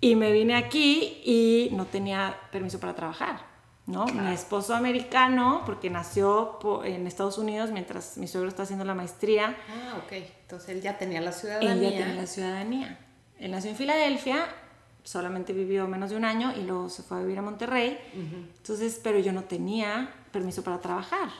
Y 0.04 0.16
me 0.16 0.32
vine 0.32 0.54
aquí 0.54 1.22
y 1.24 1.70
no 1.72 1.86
tenía 1.86 2.36
permiso 2.52 2.78
para 2.78 2.94
trabajar, 2.94 3.46
¿no? 3.86 4.04
Mi 4.04 4.34
esposo 4.34 4.74
americano, 4.74 5.62
porque 5.64 5.88
nació 5.88 6.58
en 6.84 7.06
Estados 7.06 7.38
Unidos 7.38 7.70
mientras 7.70 8.18
mi 8.18 8.28
suegro 8.28 8.50
está 8.50 8.64
haciendo 8.64 8.84
la 8.84 8.94
maestría. 8.94 9.56
Ah, 9.66 9.94
ok. 10.04 10.12
Entonces 10.42 10.68
él 10.68 10.82
ya 10.82 10.98
tenía 10.98 11.22
la 11.22 11.32
ciudadanía. 11.32 11.72
Él 11.72 11.80
ya 11.80 11.88
tenía 11.88 12.14
la 12.20 12.26
ciudadanía. 12.26 12.98
Él 13.38 13.50
nació 13.50 13.70
en 13.70 13.76
Filadelfia, 13.76 14.46
solamente 15.04 15.54
vivió 15.54 15.88
menos 15.88 16.10
de 16.10 16.16
un 16.16 16.26
año 16.26 16.52
y 16.54 16.64
luego 16.64 16.90
se 16.90 17.02
fue 17.02 17.16
a 17.16 17.20
vivir 17.20 17.38
a 17.38 17.42
Monterrey. 17.42 17.98
Entonces, 18.58 19.00
pero 19.02 19.18
yo 19.20 19.32
no 19.32 19.44
tenía 19.44 20.12
permiso 20.32 20.62
para 20.62 20.82
trabajar. 20.82 21.30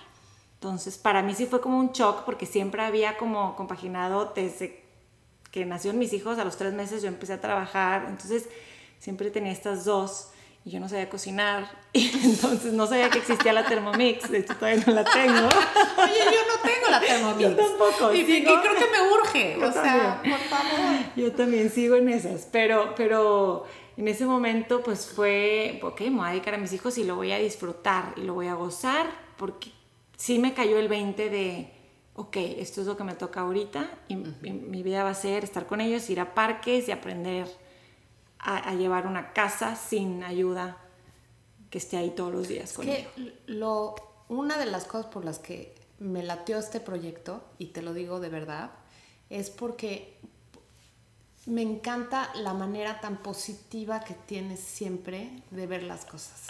Entonces, 0.55 0.97
para 0.97 1.23
mí 1.23 1.35
sí 1.35 1.45
fue 1.45 1.61
como 1.61 1.79
un 1.79 1.93
shock 1.93 2.25
porque 2.25 2.47
siempre 2.47 2.81
había 2.81 3.19
como 3.19 3.57
compaginado 3.57 4.33
desde 4.35 4.84
que 5.55 5.65
nacieron 5.65 6.01
mis 6.01 6.13
hijos, 6.13 6.37
a 6.41 6.45
los 6.45 6.57
tres 6.57 6.75
meses 6.75 7.01
yo 7.01 7.07
empecé 7.07 7.33
a 7.33 7.41
trabajar, 7.41 8.07
entonces 8.09 8.49
siempre 8.99 9.31
tenía 9.31 9.53
estas 9.53 9.85
dos 9.85 10.31
y 10.65 10.71
yo 10.71 10.81
no 10.81 10.89
sabía 10.89 11.09
cocinar, 11.09 11.71
y 11.93 12.11
entonces 12.25 12.73
no 12.73 12.89
sabía 12.89 13.09
que 13.09 13.19
existía 13.19 13.53
la 13.53 13.65
Thermomix, 13.65 14.29
de 14.33 14.39
hecho 14.39 14.57
todavía 14.57 14.83
no 14.85 14.93
la 14.93 15.05
tengo. 15.05 15.47
Oye, 15.47 16.25
yo 16.25 16.41
no 16.49 16.61
tengo 16.61 16.91
la 16.91 17.01
Thermomix. 17.01 17.51
Yo 17.51 17.55
tampoco. 17.55 18.13
Y, 18.13 18.25
creo 18.25 18.61
que 18.61 18.91
me 18.91 19.13
urge, 19.13 19.65
o 19.65 19.73
sea, 19.73 20.21
por 20.25 20.39
favor. 20.41 21.05
Yo 21.15 21.31
también 21.31 21.71
sigo 21.71 21.95
en 21.95 22.09
esas, 22.09 22.49
pero, 22.51 22.93
pero 22.97 23.65
en 23.97 24.09
ese 24.09 24.27
momento 24.27 24.83
pues 24.83 25.07
fue, 25.07 25.79
ok, 25.85 26.01
me 26.01 26.17
voy 26.17 26.27
a 26.27 26.31
dedicar 26.31 26.55
a 26.55 26.59
mis 26.59 26.73
hijos 26.73 26.99
y 26.99 27.05
lo 27.05 27.15
voy 27.15 27.31
a 27.31 27.39
disfrutar 27.39 28.13
y 28.17 28.23
lo 28.23 28.35
voy 28.35 28.49
a 28.49 28.55
gozar, 28.55 29.07
porque 29.37 29.71
sí 30.17 30.41
me 30.41 30.53
cayó 30.53 30.81
el 30.81 30.89
20 30.89 31.31
de 31.31 31.71
ok, 32.15 32.37
esto 32.37 32.81
es 32.81 32.87
lo 32.87 32.97
que 32.97 33.05
me 33.05 33.15
toca 33.15 33.41
ahorita 33.41 33.91
y, 34.09 34.17
mi 34.17 34.83
vida 34.83 35.03
va 35.03 35.11
a 35.11 35.15
ser 35.15 35.45
estar 35.45 35.67
con 35.67 35.81
ellos, 35.81 36.09
ir 36.11 36.21
a 36.21 36.35
parques 36.35 36.89
y 36.89 36.93
aprender 36.93 37.49
a, 38.39 38.75
llevar 38.75 39.07
una 39.07 39.33
casa 39.33 39.75
sin 39.75 40.23
ayuda 40.23 40.77
que 41.71 41.79
esté 41.79 41.97
ahí 41.97 42.11
todos 42.11 42.33
los 42.33 42.47
días 42.47 42.73
conmigo. 42.73 43.09
lo, 43.47 43.95
una 44.29 44.59
de 44.59 44.67
las 44.67 44.85
cosas 44.85 45.07
por 45.07 45.25
las 45.25 45.39
que 45.39 45.75
me 45.99 46.23
latió 46.23 46.59
este 46.59 46.81
proyecto, 46.81 47.43
y 47.59 47.67
te 47.67 47.83
lo 47.83 47.95
digo 47.95 48.21
de 48.21 48.29
verdad, 48.29 48.73
es 49.31 49.51
porque 49.51 50.19
me 51.47 51.63
encanta 51.63 52.31
la 52.35 52.55
manera 52.55 53.01
tan 53.01 53.23
positiva 53.23 54.01
que 54.01 54.15
tienes 54.15 54.61
siempre 54.61 55.43
de 55.51 55.67
ver 55.67 55.83
las 55.83 56.05
cosas, 56.05 56.47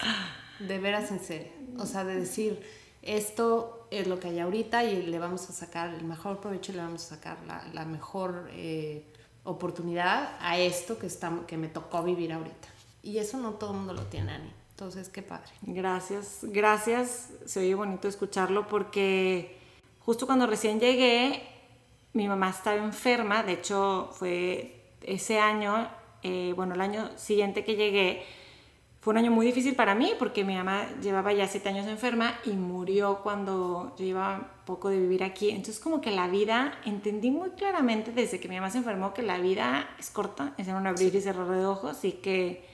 de 0.59 0.78
veras 0.78 1.11
en 1.11 1.21
serio, 1.21 1.52
o 1.78 1.87
sea, 1.87 2.04
de 2.04 2.16
decir 2.16 2.84
esto 3.05 3.87
es 3.91 4.07
lo 4.07 4.19
que 4.19 4.29
hay 4.29 4.41
ahorita 4.41 4.85
y 4.85 5.03
le 5.03 5.19
vamos 5.19 5.49
a 5.49 5.53
sacar 5.53 5.95
el 5.95 6.05
mejor 6.05 6.41
provecho 6.41 6.73
y 6.73 6.77
le 6.77 6.83
vamos 6.83 7.05
a 7.05 7.17
sacar 7.17 7.39
la, 7.73 7.85
mejor 7.85 8.49
eh, 8.53 9.05
oportunidad 9.45 10.37
a 10.41 10.59
esto 10.59 10.99
que, 10.99 11.07
está, 11.07 11.31
que 11.47 11.57
me 11.57 11.69
tocó 11.69 12.03
vivir 12.03 12.33
ahorita. 12.33 12.69
Y 13.03 13.19
eso 13.19 13.39
no 13.39 13.53
todo 13.53 13.73
el 13.73 13.77
mundo 13.79 13.93
lo 13.93 14.03
tiene, 14.05 14.33
Ani. 14.33 14.51
Entonces, 14.71 15.09
qué 15.09 15.23
padre. 15.23 15.53
Gracias, 15.63 16.41
gracias. 16.43 17.29
Se 17.45 17.61
oye 17.61 17.75
bonito 17.75 18.09
escucharlo 18.09 18.67
porque 18.67 19.57
justo 20.01 20.27
cuando 20.27 20.47
recién 20.47 20.81
llegué, 20.81 21.43
mi 22.13 22.27
mamá 22.27 22.51
estaba 22.51 22.77
enferma. 22.77 23.43
De 23.45 23.53
hecho, 23.53 24.11
fue 24.15 24.83
ese 25.03 25.39
año, 25.39 25.89
eh, 26.23 26.55
bueno, 26.57 26.75
el 26.75 26.81
año 26.81 27.11
siguiente 27.17 27.65
que 27.65 27.77
llegué, 27.77 28.25
fue 29.05 29.13
un 29.13 29.19
año 29.19 29.31
muy 29.31 29.45
difícil 29.45 29.75
para 29.75 29.95
mí 29.95 30.13
porque 30.19 30.45
mi 30.45 30.55
mamá 30.55 30.87
llevaba 31.03 31.31
ya 31.31 31.47
siete 31.47 31.69
años 31.69 31.87
enferma 31.87 32.39
y 32.47 32.53
murió 32.53 33.21
cuando 33.23 33.95
yo 33.99 34.05
llevaba 34.07 34.63
poco 34.65 34.89
de 34.89 34.99
vivir 34.99 35.23
aquí. 35.23 35.51
Entonces 35.51 35.79
como 35.79 36.01
que 36.01 36.11
la 36.11 36.27
vida, 36.27 36.73
entendí 36.87 37.31
muy 37.31 37.51
claramente 37.51 38.13
desde 38.13 38.41
que 38.41 38.49
mi 38.49 38.55
mamá 38.55 38.71
se 38.71 38.79
enfermó 38.79 39.13
que 39.13 39.21
la 39.21 39.37
vida 39.37 39.91
es 39.99 40.09
corta, 40.09 40.55
es 40.57 40.69
en 40.69 40.77
un 40.77 40.87
abrir 40.87 41.15
y 41.15 41.21
cerrar 41.21 41.47
de 41.51 41.67
ojos 41.67 42.03
y 42.03 42.13
que, 42.13 42.65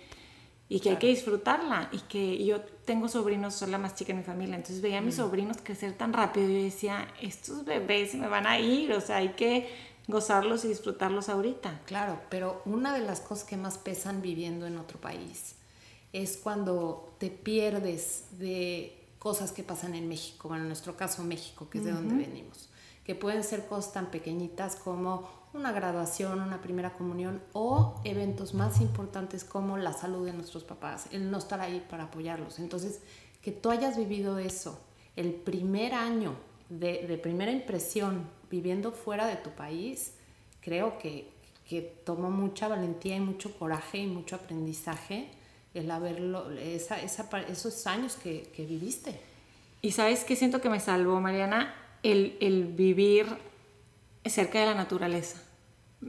y 0.68 0.78
que 0.78 0.90
hay 0.90 0.96
que 0.98 1.08
disfrutarla. 1.08 1.88
Y 1.90 1.98
que 1.98 2.44
yo 2.44 2.60
tengo 2.60 3.08
sobrinos, 3.08 3.56
soy 3.56 3.72
la 3.72 3.78
más 3.78 3.96
chica 3.96 4.12
de 4.12 4.20
mi 4.20 4.24
familia, 4.24 4.54
entonces 4.54 4.80
veía 4.80 4.98
a 4.98 5.00
mis 5.00 5.16
mm. 5.16 5.22
sobrinos 5.22 5.56
crecer 5.60 5.94
tan 5.94 6.12
rápido 6.12 6.48
y 6.48 6.58
yo 6.58 6.62
decía, 6.62 7.08
estos 7.20 7.64
bebés 7.64 8.14
me 8.14 8.28
van 8.28 8.46
a 8.46 8.56
ir, 8.60 8.92
o 8.92 9.00
sea, 9.00 9.16
hay 9.16 9.30
que 9.30 9.68
gozarlos 10.06 10.64
y 10.64 10.68
disfrutarlos 10.68 11.28
ahorita. 11.28 11.80
Claro, 11.86 12.20
pero 12.28 12.62
una 12.66 12.94
de 12.94 13.00
las 13.00 13.20
cosas 13.20 13.42
que 13.42 13.56
más 13.56 13.78
pesan 13.78 14.22
viviendo 14.22 14.68
en 14.68 14.78
otro 14.78 15.00
país 15.00 15.56
es 16.12 16.36
cuando 16.36 17.14
te 17.18 17.30
pierdes 17.30 18.24
de 18.38 19.00
cosas 19.18 19.52
que 19.52 19.62
pasan 19.62 19.94
en 19.94 20.08
México, 20.08 20.48
bueno, 20.48 20.62
en 20.64 20.68
nuestro 20.68 20.96
caso 20.96 21.22
México, 21.22 21.68
que 21.68 21.78
es 21.78 21.84
de 21.84 21.92
donde 21.92 22.14
venimos, 22.14 22.70
que 23.04 23.14
pueden 23.14 23.44
ser 23.44 23.66
cosas 23.66 23.92
tan 23.92 24.10
pequeñitas 24.10 24.76
como 24.76 25.28
una 25.52 25.72
graduación, 25.72 26.40
una 26.40 26.62
primera 26.62 26.94
comunión 26.94 27.42
o 27.52 28.00
eventos 28.04 28.54
más 28.54 28.80
importantes 28.80 29.44
como 29.44 29.76
la 29.76 29.92
salud 29.92 30.24
de 30.24 30.32
nuestros 30.32 30.64
papás, 30.64 31.06
el 31.10 31.30
no 31.30 31.38
estar 31.38 31.60
ahí 31.60 31.84
para 31.90 32.04
apoyarlos. 32.04 32.58
Entonces, 32.58 33.00
que 33.42 33.52
tú 33.52 33.70
hayas 33.70 33.96
vivido 33.96 34.38
eso 34.38 34.80
el 35.16 35.34
primer 35.34 35.92
año 35.92 36.34
de, 36.68 37.06
de 37.06 37.18
primera 37.18 37.50
impresión 37.50 38.26
viviendo 38.50 38.92
fuera 38.92 39.26
de 39.26 39.36
tu 39.36 39.50
país, 39.50 40.14
creo 40.60 40.98
que, 40.98 41.30
que 41.68 41.82
tomó 41.82 42.30
mucha 42.30 42.68
valentía 42.68 43.16
y 43.16 43.20
mucho 43.20 43.56
coraje 43.58 43.98
y 43.98 44.06
mucho 44.06 44.36
aprendizaje 44.36 45.30
el 45.74 45.90
haberlo, 45.90 46.50
esa, 46.52 47.00
esa, 47.00 47.28
esos 47.48 47.86
años 47.86 48.16
que, 48.16 48.50
que, 48.54 48.64
viviste. 48.64 49.20
Y 49.82 49.92
sabes 49.92 50.24
qué 50.24 50.36
siento 50.36 50.60
que 50.60 50.68
me 50.68 50.80
salvó, 50.80 51.20
Mariana, 51.20 51.74
el, 52.02 52.36
el 52.40 52.66
vivir 52.66 53.26
cerca 54.24 54.60
de 54.60 54.66
la 54.66 54.74
naturaleza. 54.74 55.40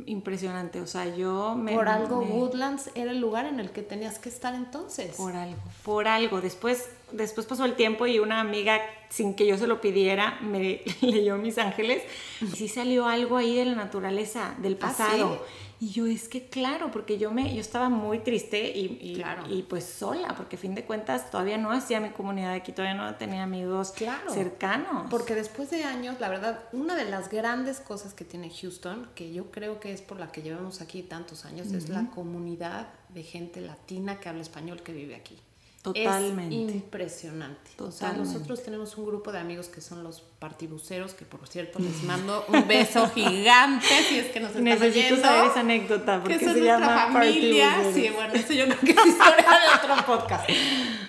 Impresionante, 0.05 0.79
o 0.79 0.87
sea, 0.87 1.13
yo 1.15 1.53
me... 1.55 1.73
Por 1.73 1.89
algo 1.89 2.19
Woodlands 2.19 2.89
era 2.95 3.11
el 3.11 3.19
lugar 3.19 3.45
en 3.45 3.59
el 3.59 3.71
que 3.71 3.81
tenías 3.81 4.19
que 4.19 4.29
estar 4.29 4.55
entonces. 4.55 5.17
Por 5.17 5.35
algo, 5.35 5.61
por 5.83 6.07
algo. 6.07 6.39
Después, 6.39 6.89
después 7.11 7.45
pasó 7.45 7.65
el 7.65 7.75
tiempo 7.75 8.07
y 8.07 8.19
una 8.19 8.39
amiga, 8.39 8.79
sin 9.09 9.35
que 9.35 9.45
yo 9.45 9.57
se 9.57 9.67
lo 9.67 9.81
pidiera, 9.81 10.39
me 10.41 10.81
leyó 11.01 11.37
Mis 11.37 11.57
Ángeles 11.57 12.03
y 12.39 12.47
sí 12.47 12.69
salió 12.69 13.05
algo 13.05 13.35
ahí 13.35 13.57
de 13.57 13.65
la 13.65 13.75
naturaleza, 13.75 14.55
del 14.59 14.77
¿Ah, 14.79 14.87
pasado. 14.87 15.45
Y 15.81 15.89
yo 15.89 16.05
es 16.05 16.29
que 16.29 16.45
claro, 16.45 16.91
porque 16.91 17.17
yo 17.17 17.31
me 17.31 17.55
yo 17.55 17.59
estaba 17.59 17.89
muy 17.89 18.19
triste 18.19 18.69
y, 18.77 19.17
y, 19.49 19.63
pues 19.63 19.83
sola, 19.83 20.35
porque 20.37 20.55
a 20.55 20.59
fin 20.59 20.75
de 20.75 20.85
cuentas 20.85 21.31
todavía 21.31 21.57
no 21.57 21.71
hacía 21.71 21.99
mi 21.99 22.11
comunidad 22.11 22.53
aquí, 22.53 22.71
todavía 22.71 22.93
no 22.93 23.15
tenía 23.15 23.41
amigos 23.41 23.91
cercanos. 24.31 25.07
Porque 25.09 25.33
después 25.33 25.71
de 25.71 25.83
años, 25.83 26.19
la 26.19 26.29
verdad, 26.29 26.65
una 26.71 26.95
de 26.95 27.05
las 27.05 27.29
grandes 27.29 27.79
cosas 27.79 28.13
que 28.13 28.23
tiene 28.23 28.51
Houston, 28.51 29.09
que 29.15 29.33
yo 29.33 29.49
creo 29.49 29.79
que 29.79 29.91
es 29.91 30.03
por 30.03 30.19
la 30.19 30.31
que 30.31 30.43
llevamos 30.43 30.81
aquí 30.81 31.01
tantos 31.01 31.45
años, 31.45 31.71
es 31.71 31.89
la 31.89 32.11
comunidad 32.11 32.89
de 33.09 33.23
gente 33.23 33.59
latina 33.59 34.19
que 34.19 34.29
habla 34.29 34.43
español 34.43 34.83
que 34.83 34.93
vive 34.93 35.15
aquí. 35.15 35.39
Totalmente. 35.81 36.55
Es 36.55 36.75
impresionante. 36.75 37.71
O 37.79 37.91
sea, 37.91 38.13
nosotros 38.13 38.61
tenemos 38.61 38.95
un 38.97 39.05
grupo 39.07 39.31
de 39.31 39.39
amigos 39.39 39.67
que 39.67 39.81
son 39.81 40.03
los 40.03 40.21
partibuceros, 40.21 41.15
que 41.15 41.25
por 41.25 41.47
cierto 41.47 41.79
les 41.79 42.03
mando 42.03 42.45
un 42.49 42.67
beso 42.67 43.09
gigante 43.15 43.87
si 44.07 44.19
es 44.19 44.27
que 44.27 44.39
nos 44.39 44.49
están 44.49 44.63
Necesito 44.63 45.19
saber 45.19 45.49
esa 45.49 45.61
anécdota 45.61 46.21
porque 46.21 46.37
que 46.37 46.45
se 46.45 46.63
llama 46.63 47.11
familia. 47.11 47.91
Sí, 47.93 48.09
bueno, 48.09 48.33
eso 48.33 48.53
yo 48.53 48.65
creo 48.65 48.79
que 48.79 48.91
es 48.91 49.07
historia 49.07 49.35
de 49.35 49.91
otro 49.91 50.05
podcast. 50.05 50.49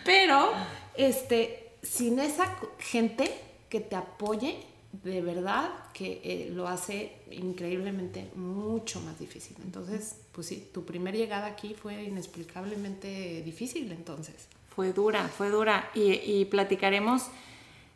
Pero, 0.06 0.52
este, 0.94 1.74
sin 1.82 2.18
esa 2.18 2.56
gente 2.78 3.30
que 3.68 3.80
te 3.80 3.96
apoye, 3.96 4.64
de 4.92 5.20
verdad 5.20 5.70
que 5.92 6.20
eh, 6.24 6.50
lo 6.50 6.66
hace 6.66 7.12
increíblemente 7.30 8.30
mucho 8.36 9.00
más 9.02 9.18
difícil. 9.18 9.56
Entonces, 9.62 10.16
pues 10.32 10.46
sí, 10.46 10.68
tu 10.72 10.86
primera 10.86 11.16
llegada 11.16 11.46
aquí 11.46 11.74
fue 11.74 12.04
inexplicablemente 12.04 13.42
difícil 13.42 13.92
entonces. 13.92 14.48
Fue 14.74 14.92
dura, 14.92 15.28
fue 15.28 15.50
dura. 15.50 15.90
Y, 15.94 16.44
platicaremos 16.46 17.28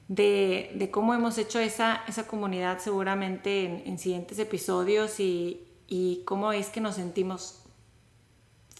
de, 0.09 0.89
cómo 0.93 1.15
hemos 1.15 1.39
hecho 1.39 1.59
esa, 1.59 2.03
esa 2.07 2.27
comunidad 2.27 2.79
seguramente 2.79 3.83
en, 3.87 3.99
siguientes 3.99 4.39
episodios 4.39 5.21
y, 5.21 5.67
y, 5.89 6.23
cómo 6.25 6.53
es 6.53 6.69
que 6.69 6.81
nos 6.81 6.97
sentimos 6.97 7.63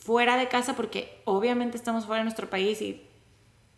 fuera 0.03 0.37
de 0.37 0.49
casa, 0.49 0.77
porque 0.77 1.21
obviamente 1.25 1.77
estamos 1.77 2.07
fuera 2.07 2.19
de 2.19 2.25
nuestro 2.25 2.49
país 2.49 2.81
y 2.83 3.03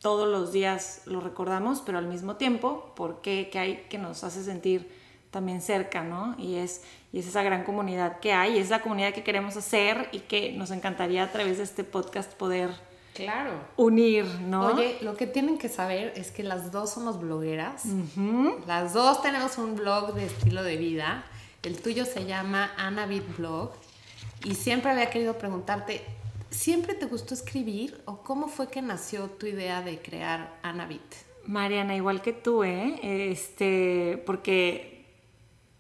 todos 0.01 0.29
los 0.29 0.53
días 0.53 1.03
lo 1.07 1.21
recordamos, 1.21 1.81
pero 1.81 1.99
al 1.99 2.07
mismo 2.07 2.37
tiempo, 2.37 2.93
porque 2.97 3.49
que 3.51 3.59
hay 3.59 3.77
que 3.89 3.99
nos 3.99 4.25
hace 4.25 4.45
sentir 4.45 4.91
también 5.31 5.61
cerca, 5.61 6.05
¿no? 6.05 6.35
Y 6.39 6.57
es, 6.57 6.83
y 7.13 7.19
es 7.19 7.27
esa 7.27 7.43
gran 7.43 7.65
comunidad 7.65 8.21
que 8.21 8.33
hay, 8.33 8.57
y 8.57 8.59
es 8.59 8.71
la 8.71 8.83
comunidad 8.83 9.13
que 9.13 9.25
queremos 9.25 9.57
hacer 9.57 10.09
y 10.13 10.21
que 10.21 10.53
nos 10.53 10.71
encantaría 10.71 11.23
a 11.25 11.33
través 11.33 11.59
de 11.59 11.65
este 11.65 11.85
podcast 11.85 12.33
poder 12.35 12.71
Claro. 13.25 13.53
Unir, 13.77 14.25
¿no? 14.43 14.67
Oye, 14.67 14.99
lo 15.01 15.17
que 15.17 15.27
tienen 15.27 15.59
que 15.59 15.69
saber 15.69 16.13
es 16.17 16.31
que 16.31 16.43
las 16.43 16.71
dos 16.71 16.91
somos 16.91 17.21
blogueras. 17.21 17.85
Las 18.67 18.93
dos 18.93 19.23
tenemos 19.23 19.59
un 19.59 19.77
blog 19.77 20.15
de 20.15 20.27
estilo 20.27 20.63
de 20.63 20.77
vida. 20.77 21.25
El 21.63 21.81
tuyo 21.81 22.05
se 22.05 22.25
llama 22.25 22.71
Anabit 22.77 23.37
Blog. 23.37 23.73
Y 24.45 24.55
siempre 24.55 24.93
había 24.93 25.11
querido 25.11 25.37
preguntarte, 25.37 26.03
¿siempre 26.51 26.95
te 26.95 27.07
gustó 27.07 27.35
escribir 27.35 28.01
o 28.05 28.19
cómo 28.23 28.47
fue 28.47 28.69
que 28.69 28.83
nació 28.83 29.25
tu 29.31 29.47
idea 29.47 29.83
de 29.83 29.99
crear 29.99 30.57
Anabit? 30.63 31.03
Mariana, 31.45 31.97
igual 31.97 32.23
que 32.23 32.33
tú, 32.33 32.63
¿eh? 32.63 33.01
Este, 33.03 34.23
porque 34.27 34.99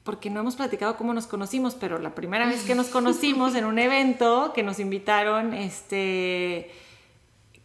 porque 0.02 0.30
no 0.30 0.40
hemos 0.40 0.56
platicado 0.56 0.96
cómo 0.96 1.12
nos 1.12 1.26
conocimos, 1.26 1.74
pero 1.74 1.98
la 1.98 2.14
primera 2.14 2.46
vez 2.46 2.62
que 2.62 2.74
nos 2.74 2.86
conocimos 2.86 3.54
en 3.54 3.66
un 3.66 3.78
evento 3.78 4.54
que 4.54 4.62
nos 4.62 4.80
invitaron, 4.80 5.52
este, 5.52 6.70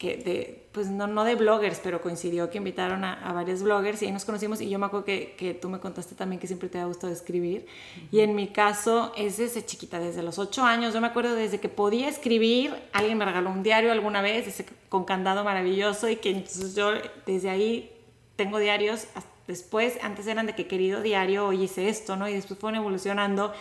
que 0.04 0.18
de, 0.18 0.68
pues 0.74 0.90
no, 0.90 1.08
no 1.08 1.24
de 1.24 1.36
bloggers, 1.36 1.80
pero 1.82 2.02
coincidió 2.02 2.50
que 2.50 2.58
invitaron 2.58 3.06
a, 3.06 3.32
varios 3.32 3.64
bloggers 3.64 4.02
y 4.02 4.08
ahí 4.08 4.12
nos 4.12 4.26
conocimos 4.26 4.60
y 4.60 4.70
yo 4.70 4.78
me 4.78 4.88
acuerdo 4.88 5.06
que, 5.06 5.34
que, 5.38 5.54
tú 5.54 5.70
me 5.70 5.80
contaste 5.80 6.14
también 6.14 6.42
que 6.42 6.48
siempre 6.48 6.68
te 6.68 6.78
ha 6.78 6.86
gustado 6.86 7.14
escribir. 7.14 7.66
Y 8.12 8.20
en 8.20 8.36
mi 8.36 8.50
caso 8.50 9.14
es 9.16 9.38
desde 9.38 9.66
chiquita, 9.66 10.00
desde 10.00 10.22
los 10.22 10.40
ocho 10.40 10.66
años, 10.66 10.94
yo 10.94 11.00
me 11.00 11.08
acuerdo 11.08 11.36
desde 11.36 11.62
que 11.62 11.70
podía 11.70 12.10
escribir, 12.10 12.76
alguien 12.92 13.18
me 13.18 13.24
regaló 13.24 13.50
un 13.50 13.64
diario 13.64 13.94
alguna 13.94 14.22
vez 14.22 14.66
con 14.90 15.06
candado 15.06 15.46
maravilloso 15.46 16.10
y 16.10 16.18
que 16.18 16.32
entonces 16.32 16.76
yo 16.76 16.92
desde 17.26 17.50
ahí 17.50 17.90
tengo 18.36 18.60
diarios 18.60 19.08
hasta 19.16 19.32
Después, 19.48 20.00
antes 20.02 20.26
eran 20.28 20.46
de 20.46 20.56
que 20.56 20.68
querido 20.68 21.02
diario, 21.02 21.48
hoy 21.48 21.64
hice 21.64 21.90
esto, 21.90 22.16
¿no? 22.16 22.30
Y 22.30 22.34
después 22.34 22.58
fueron 22.58 22.80
evolucionando 22.80 23.54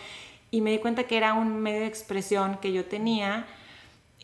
y 0.49 0.61
me 0.61 0.71
di 0.71 0.77
cuenta 0.77 1.03
que 1.03 1.17
era 1.17 1.33
un 1.33 1.61
medio 1.61 1.81
de 1.81 1.87
expresión 1.87 2.57
que 2.61 2.71
yo 2.71 2.85
tenía 2.85 3.45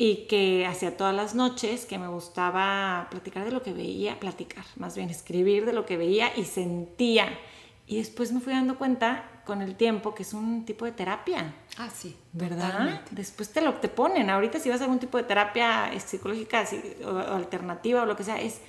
y 0.02 0.28
que 0.30 0.66
hacía 0.66 0.96
todas 0.96 1.14
las 1.14 1.36
noches, 1.36 1.86
que 1.86 2.00
me 2.00 2.08
gustaba 2.08 3.08
platicar 3.12 3.44
de 3.44 3.52
lo 3.52 3.62
que 3.62 3.74
veía, 3.74 4.18
platicar, 4.18 4.64
más 4.78 4.96
bien 4.96 5.10
escribir 5.10 5.66
de 5.66 5.74
lo 5.74 5.86
que 5.86 5.98
veía 5.98 6.32
y 6.38 6.46
sentía. 6.46 7.38
Y 7.86 7.98
después 7.98 8.32
me 8.32 8.40
fui 8.40 8.54
dando 8.54 8.78
cuenta 8.78 9.42
con 9.46 9.62
el 9.62 9.76
tiempo 9.76 10.16
que 10.16 10.24
es 10.24 10.34
un 10.34 10.64
tipo 10.64 10.86
de 10.86 10.94
terapia. 10.94 11.54
Ah, 11.78 11.90
sí. 11.94 12.16
¿Verdad? 12.32 13.02
Después 13.12 13.52
te 13.52 13.60
lo 13.60 13.74
te 13.74 13.90
ponen. 13.90 14.30
Ahorita 14.30 14.58
si 14.58 14.70
vas 14.70 14.80
a 14.80 14.86
algún 14.86 15.00
tipo 15.00 15.18
de 15.18 15.26
terapia 15.26 15.92
psicológica 16.00 16.64
o 17.06 17.18
alternativa 17.18 18.04
o 18.04 18.06
lo 18.06 18.16
que 18.16 18.24
sea, 18.24 18.40
es 18.40 18.62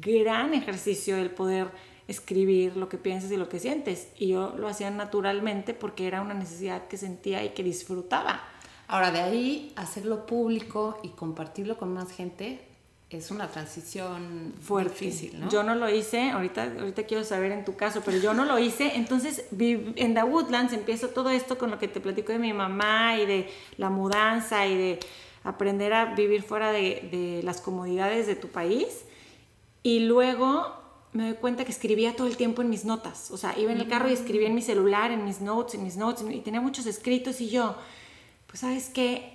gran 0.00 0.54
ejercicio 0.54 1.18
el 1.18 1.30
poder 1.30 1.70
escribir 2.08 2.78
lo 2.78 2.88
que 2.88 2.96
piensas 2.96 3.30
y 3.30 3.36
lo 3.36 3.50
que 3.50 3.60
sientes. 3.60 4.08
Y 4.16 4.28
yo 4.28 4.54
lo 4.56 4.68
hacía 4.68 4.90
naturalmente 4.90 5.74
porque 5.74 6.06
era 6.06 6.22
una 6.22 6.32
necesidad 6.32 6.88
que 6.88 6.96
sentía 6.96 7.44
y 7.44 7.50
que 7.50 7.62
disfrutaba. 7.62 8.42
Ahora, 8.92 9.10
de 9.10 9.22
ahí 9.22 9.72
hacerlo 9.74 10.26
público 10.26 10.98
y 11.02 11.08
compartirlo 11.08 11.78
con 11.78 11.94
más 11.94 12.12
gente 12.12 12.60
es 13.08 13.30
una 13.30 13.48
transición 13.48 14.52
fuerte. 14.60 15.06
Difícil, 15.06 15.40
¿no? 15.40 15.48
Yo 15.48 15.62
no 15.62 15.74
lo 15.74 15.88
hice, 15.88 16.28
ahorita, 16.28 16.74
ahorita 16.78 17.04
quiero 17.04 17.24
saber 17.24 17.52
en 17.52 17.64
tu 17.64 17.74
caso, 17.74 18.02
pero 18.04 18.18
yo 18.18 18.34
no 18.34 18.44
lo 18.44 18.58
hice. 18.58 18.96
Entonces, 18.96 19.46
en 19.50 20.14
The 20.14 20.22
Woodlands 20.24 20.74
empiezo 20.74 21.08
todo 21.08 21.30
esto 21.30 21.56
con 21.56 21.70
lo 21.70 21.78
que 21.78 21.88
te 21.88 22.00
platico 22.00 22.32
de 22.32 22.38
mi 22.38 22.52
mamá 22.52 23.16
y 23.16 23.24
de 23.24 23.50
la 23.78 23.88
mudanza 23.88 24.66
y 24.66 24.76
de 24.76 25.00
aprender 25.42 25.94
a 25.94 26.14
vivir 26.14 26.42
fuera 26.42 26.70
de, 26.70 27.08
de 27.10 27.42
las 27.44 27.62
comodidades 27.62 28.26
de 28.26 28.36
tu 28.36 28.48
país. 28.48 29.06
Y 29.82 30.00
luego 30.00 30.70
me 31.14 31.30
doy 31.30 31.38
cuenta 31.38 31.64
que 31.64 31.72
escribía 31.72 32.14
todo 32.14 32.26
el 32.26 32.36
tiempo 32.36 32.60
en 32.60 32.68
mis 32.68 32.84
notas. 32.84 33.30
O 33.30 33.38
sea, 33.38 33.58
iba 33.58 33.72
en 33.72 33.80
el 33.80 33.88
carro 33.88 34.10
y 34.10 34.12
escribía 34.12 34.48
en 34.48 34.54
mi 34.54 34.60
celular, 34.60 35.12
en 35.12 35.24
mis 35.24 35.40
notes, 35.40 35.76
en 35.76 35.82
mis 35.82 35.96
notes, 35.96 36.26
y 36.30 36.40
tenía 36.40 36.60
muchos 36.60 36.84
escritos 36.84 37.40
y 37.40 37.48
yo, 37.48 37.74
pues 38.52 38.60
sabes 38.60 38.90
qué, 38.90 39.32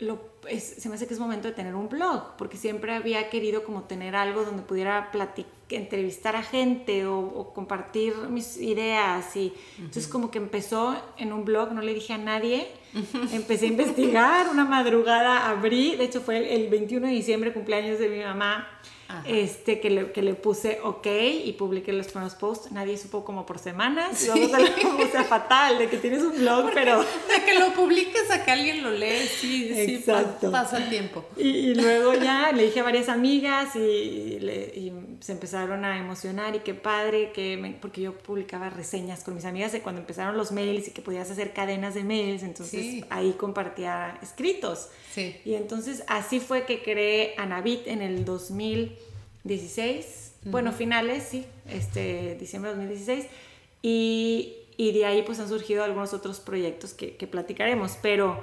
lo, 0.00 0.18
se 0.58 0.88
me 0.88 0.96
hace 0.96 1.06
que 1.06 1.14
es 1.14 1.20
momento 1.20 1.46
de 1.46 1.54
tener 1.54 1.76
un 1.76 1.88
blog, 1.88 2.36
porque 2.36 2.56
siempre 2.56 2.92
había 2.92 3.30
querido 3.30 3.62
como 3.62 3.84
tener 3.84 4.16
algo 4.16 4.42
donde 4.42 4.64
pudiera 4.64 5.12
platicar, 5.12 5.52
entrevistar 5.70 6.34
a 6.34 6.42
gente 6.42 7.06
o, 7.06 7.52
compartir 7.54 8.14
mis 8.30 8.56
ideas. 8.56 9.36
Y 9.36 9.54
entonces 9.76 10.08
como 10.08 10.32
que 10.32 10.38
empezó 10.38 11.00
en 11.18 11.32
un 11.32 11.44
blog, 11.44 11.70
no 11.70 11.82
le 11.82 11.94
dije 11.94 12.14
a 12.14 12.18
nadie, 12.18 12.66
empecé 13.32 13.66
a 13.66 13.68
investigar, 13.68 14.48
una 14.48 14.64
madrugada 14.64 15.48
abrí, 15.48 15.94
de 15.94 16.02
hecho 16.02 16.20
fue 16.20 16.56
el 16.56 16.68
21 16.68 17.06
de 17.06 17.12
diciembre, 17.12 17.52
cumpleaños 17.52 18.00
de 18.00 18.08
mi 18.08 18.24
mamá 18.24 18.66
este, 19.24 19.80
que 19.80 19.88
le, 19.90 20.12
que 20.12 20.20
le 20.20 20.34
puse 20.34 20.80
ok 20.82 21.06
y 21.44 21.52
publiqué 21.52 21.92
los 21.92 22.08
primeros 22.08 22.34
posts. 22.34 22.70
Nadie 22.72 22.98
supo 22.98 23.24
como 23.24 23.46
por 23.46 23.58
semanas. 23.58 24.18
Sí. 24.18 24.28
Vamos 24.28 24.52
a 24.52 24.58
o 24.58 25.10
sea, 25.10 25.24
fatal, 25.24 25.78
de 25.78 25.88
que 25.88 25.96
tienes 25.96 26.22
un 26.22 26.36
blog, 26.38 26.70
pero... 26.74 27.00
De 27.00 27.44
que 27.44 27.58
lo 27.58 27.72
publiques 27.72 28.30
a 28.30 28.44
que 28.44 28.50
alguien 28.50 28.82
lo 28.82 28.90
lee, 28.90 29.26
sí, 29.26 29.70
Exacto. 29.74 30.48
sí, 30.48 30.52
pasa 30.52 30.78
el 30.78 30.90
tiempo. 30.90 31.24
Y, 31.36 31.74
luego 31.74 32.14
ya 32.14 32.52
le 32.52 32.64
dije 32.64 32.80
a 32.80 32.82
varias 32.82 33.08
amigas 33.08 33.74
y, 33.76 33.78
y, 33.78 34.92
se 35.20 35.32
empezaron 35.32 35.84
a 35.84 35.98
emocionar 35.98 36.54
y 36.54 36.60
qué 36.60 36.74
padre, 36.74 37.32
que 37.32 37.76
porque 37.80 38.02
yo 38.02 38.16
publicaba 38.16 38.70
reseñas 38.70 39.24
con 39.24 39.34
mis 39.34 39.44
amigas 39.44 39.72
de 39.72 39.80
cuando 39.80 40.00
empezaron 40.00 40.36
los 40.36 40.52
mails 40.52 40.88
y 40.88 40.90
que 40.92 41.02
podías 41.02 41.30
hacer 41.30 41.52
cadenas 41.52 41.94
de 41.94 42.04
mails, 42.04 42.42
entonces 42.42 43.04
ahí 43.10 43.32
compartía 43.32 44.18
escritos. 44.22 44.88
Sí. 45.12 45.36
Y 45.44 45.54
entonces 45.54 46.04
así 46.06 46.40
fue 46.40 46.64
que 46.64 46.82
creé 46.82 47.34
Anabit 47.38 47.86
en 47.86 48.02
el 48.02 48.24
2016, 49.44 50.34
bueno, 50.46 50.72
finales, 50.72 51.24
sí, 51.24 51.46
este, 51.66 52.36
diciembre 52.38 52.70
de 52.70 52.76
2016, 52.76 53.26
y, 53.82 54.56
y, 54.76 54.92
de 54.92 55.06
ahí 55.06 55.22
pues 55.22 55.38
han 55.40 55.48
surgido 55.48 55.84
algunos 55.84 56.12
otros 56.12 56.40
proyectos 56.40 56.94
que, 56.94 57.16
que 57.16 57.26
platicaremos, 57.26 57.96
pero... 58.02 58.42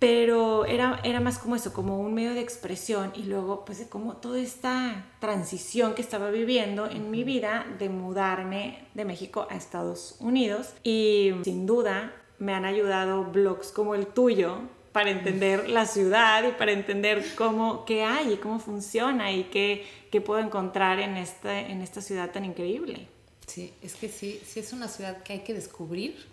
Pero 0.00 0.66
era, 0.66 1.00
era 1.02 1.20
más 1.20 1.38
como 1.38 1.56
eso, 1.56 1.72
como 1.72 1.98
un 1.98 2.12
medio 2.12 2.34
de 2.34 2.40
expresión 2.40 3.10
y 3.14 3.22
luego 3.22 3.64
pues 3.64 3.86
como 3.88 4.16
toda 4.16 4.38
esta 4.38 5.06
transición 5.18 5.94
que 5.94 6.02
estaba 6.02 6.30
viviendo 6.30 6.90
en 6.90 7.10
mi 7.10 7.24
vida 7.24 7.64
de 7.78 7.88
mudarme 7.88 8.86
de 8.92 9.06
México 9.06 9.46
a 9.48 9.56
Estados 9.56 10.16
Unidos 10.20 10.74
y 10.82 11.32
sin 11.44 11.64
duda 11.64 12.12
me 12.38 12.52
han 12.52 12.66
ayudado 12.66 13.24
blogs 13.24 13.70
como 13.70 13.94
el 13.94 14.06
tuyo 14.06 14.58
para 14.94 15.10
entender 15.10 15.68
la 15.68 15.86
ciudad 15.86 16.44
y 16.48 16.52
para 16.52 16.70
entender 16.70 17.34
cómo, 17.34 17.84
qué 17.84 18.04
hay 18.04 18.34
y 18.34 18.36
cómo 18.36 18.60
funciona 18.60 19.32
y 19.32 19.42
qué, 19.50 19.84
qué 20.12 20.20
puedo 20.20 20.40
encontrar 20.40 21.00
en 21.00 21.16
esta, 21.16 21.58
en 21.58 21.82
esta 21.82 22.00
ciudad 22.00 22.30
tan 22.30 22.44
increíble. 22.44 23.08
Sí, 23.44 23.72
es 23.82 23.96
que 23.96 24.08
sí, 24.08 24.40
sí 24.46 24.60
es 24.60 24.72
una 24.72 24.86
ciudad 24.86 25.24
que 25.24 25.32
hay 25.32 25.40
que 25.40 25.52
descubrir, 25.52 26.24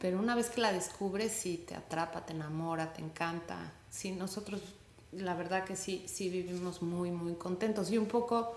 pero 0.00 0.18
una 0.18 0.34
vez 0.34 0.50
que 0.50 0.60
la 0.60 0.72
descubres, 0.72 1.30
sí 1.30 1.64
te 1.68 1.76
atrapa, 1.76 2.26
te 2.26 2.32
enamora, 2.32 2.92
te 2.92 3.00
encanta. 3.00 3.72
Sí, 3.88 4.10
nosotros, 4.10 4.60
la 5.12 5.34
verdad 5.34 5.62
que 5.62 5.76
sí, 5.76 6.02
sí 6.08 6.30
vivimos 6.30 6.82
muy, 6.82 7.12
muy 7.12 7.34
contentos. 7.34 7.92
Y 7.92 7.96
un 7.96 8.06
poco 8.06 8.56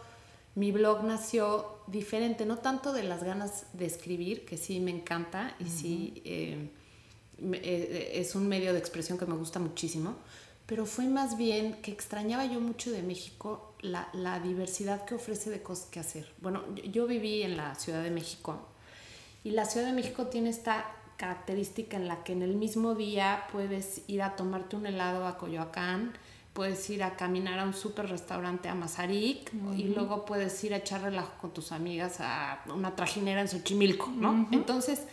mi 0.56 0.72
blog 0.72 1.04
nació 1.04 1.78
diferente, 1.86 2.48
no 2.48 2.58
tanto 2.58 2.92
de 2.92 3.04
las 3.04 3.24
ganas 3.24 3.68
de 3.74 3.86
escribir, 3.86 4.46
que 4.46 4.58
sí 4.58 4.80
me 4.80 4.90
encanta 4.90 5.56
y 5.60 5.66
sí... 5.66 6.24
Eh, 6.26 6.58
eh, 6.58 6.81
es 7.64 8.36
un 8.36 8.48
medio 8.48 8.74
de 8.74 8.80
expresión 8.80 9.18
que 9.18 9.26
me 9.26 9.36
gusta 9.36 9.60
muchísimo, 9.60 10.16
pero 10.66 10.86
fue 10.86 11.06
más 11.06 11.38
bien 11.38 11.74
que 11.82 11.92
extrañaba 11.92 12.46
yo 12.46 12.62
mucho 12.62 12.92
de 12.92 13.02
México 13.04 13.74
la, 13.82 14.08
la 14.14 14.40
diversidad 14.40 15.04
que 15.06 15.16
ofrece 15.16 15.50
de 15.50 15.62
cosas 15.62 15.88
que 15.88 16.00
hacer. 16.00 16.32
Bueno, 16.42 16.64
yo, 16.76 17.08
viví 17.08 17.44
en 17.44 17.58
la 17.58 17.76
Ciudad 17.76 18.02
de 18.02 18.12
México 18.12 18.58
y 19.44 19.52
la 19.52 19.66
Ciudad 19.66 19.88
de 19.88 19.94
México 19.94 20.28
tiene 20.28 20.50
esta 20.50 20.86
característica 21.18 21.98
en 21.98 22.08
la 22.08 22.24
que 22.24 22.34
en 22.34 22.42
el 22.42 22.56
mismo 22.56 22.96
día 22.96 23.48
puedes 23.52 24.04
ir 24.08 24.22
a 24.22 24.36
tomarte 24.36 24.76
un 24.76 24.86
helado 24.86 25.28
a 25.28 25.38
Coyoacán, 25.38 26.14
puedes 26.54 26.90
ir 26.90 27.04
a 27.04 27.16
caminar 27.16 27.60
a 27.60 27.66
un 27.66 27.74
super 27.74 28.10
restaurante 28.10 28.70
a 28.70 28.76
Mazarik 28.76 29.52
y 29.78 29.84
luego 29.84 30.26
puedes 30.26 30.64
ir 30.64 30.74
a 30.74 30.78
echar 30.78 31.02
relajo 31.02 31.34
con 31.40 31.52
tus 31.52 31.72
amigas 31.72 32.22
a 32.22 32.64
una 32.74 32.96
trajinera 32.96 33.42
en 33.42 33.48
Xochimilco, 33.48 34.08
¿no? 34.08 34.48
Entonces, 34.52 35.04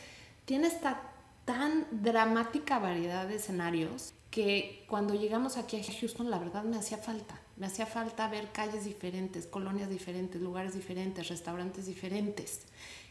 tiene 0.45 0.69
esta 0.69 1.08
tan 1.49 1.87
dramática 1.91 2.79
variedad 2.79 3.27
de 3.27 3.37
escenarios 3.37 4.13
que 4.31 4.85
cuando 4.87 5.15
llegamos 5.15 5.57
aquí 5.57 5.81
a 5.81 5.83
Houston 5.83 6.29
la 6.31 6.39
verdad 6.39 6.63
me 6.63 6.77
hacía 6.77 6.99
falta. 6.99 7.41
Me 7.57 7.65
hacía 7.65 7.87
falta 7.87 8.29
ver 8.29 8.53
calles 8.53 8.85
diferentes, 8.85 9.47
colonias 9.47 9.89
diferentes, 9.89 10.43
lugares 10.43 10.75
diferentes, 10.75 11.27
restaurantes 11.31 11.87
diferentes. 11.87 12.61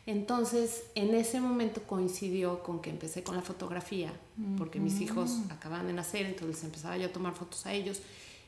Entonces, 0.05 0.83
en 0.93 1.15
ese 1.15 1.41
momento 1.41 1.81
coincidió 1.81 2.61
con 2.61 2.79
que 2.79 2.91
empecé 2.91 3.23
con 3.23 3.35
la 3.35 3.41
fotografía, 3.41 4.13
porque 4.55 4.79
mis 4.79 5.01
hijos 5.01 5.39
acababan 5.49 5.87
de 5.87 5.93
nacer, 5.93 6.27
entonces 6.27 6.63
empezaba 6.63 6.95
yo 6.95 7.07
a 7.07 7.11
tomar 7.11 7.33
fotos 7.33 7.65
a 7.65 7.73
ellos. 7.73 8.03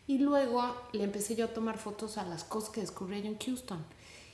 Y 0.05 0.19
luego 0.19 0.75
le 0.93 1.03
empecé 1.03 1.35
yo 1.35 1.45
a 1.45 1.53
tomar 1.53 1.79
fotos 1.79 2.19
a 2.19 2.25
las 2.25 2.43
cosas 2.43 2.69
que 2.69 2.81
descubrí 2.81 3.23
yo 3.23 3.29
en 3.29 3.39
Houston. 3.39 3.83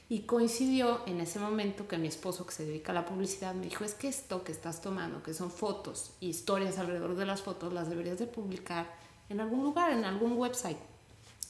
Y 0.08 0.22
coincidió 0.22 1.02
en 1.08 1.20
ese 1.20 1.40
momento 1.40 1.88
que 1.88 1.98
mi 1.98 2.08
esposo, 2.08 2.46
que 2.46 2.54
se 2.54 2.66
dedica 2.66 2.92
a 2.92 2.96
la 2.96 3.06
publicidad, 3.06 3.56
me 3.56 3.66
dijo, 3.66 3.84
es 3.84 3.96
que 3.96 4.08
esto 4.08 4.44
que 4.44 4.52
estás 4.52 4.82
tomando, 4.82 5.24
que 5.24 5.34
son 5.34 5.50
fotos, 5.50 6.12
historias 6.20 6.78
alrededor 6.78 7.16
de 7.16 7.26
las 7.26 7.42
fotos, 7.42 7.74
las 7.74 7.90
deberías 7.90 8.20
de 8.20 8.28
publicar 8.28 8.94
en 9.30 9.40
algún 9.40 9.64
lugar, 9.64 9.92
en 9.92 10.06
algún 10.06 10.34
website. 10.34 10.78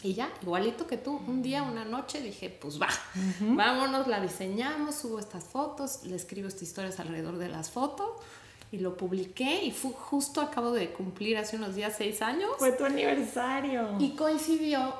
Y 0.04 0.13
ya, 0.13 0.32
igualito 0.41 0.88
que 0.88 0.98
tú, 0.98 1.20
un 1.28 1.41
día, 1.41 1.63
una 1.63 1.84
noche, 1.84 2.22
dije, 2.22 2.50
pues 2.50 2.80
va, 2.80 2.89
vámonos, 3.41 4.08
la 4.08 4.22
diseñamos, 4.22 4.96
subo 4.96 5.20
estas 5.20 5.44
fotos, 5.44 6.04
le 6.04 6.15
escribo 6.15 6.48
estas 6.48 6.63
historias 6.63 7.00
alrededor 7.00 7.38
de 7.38 7.50
las 7.50 7.72
fotos 7.72 8.10
y 8.72 8.80
lo 8.80 8.98
publiqué 8.98 9.63
y 9.63 9.72
fue 9.72 9.91
justo 9.91 10.41
acabo 10.41 10.72
de 10.72 10.91
cumplir 10.91 11.38
hace 11.38 11.56
unos 11.56 11.76
días 11.76 11.96
seis 11.98 12.22
años. 12.22 12.52
Fue 12.58 12.72
tu 12.74 12.86
aniversario. 12.86 13.96
Y 14.00 14.15
coincidió 14.15 14.94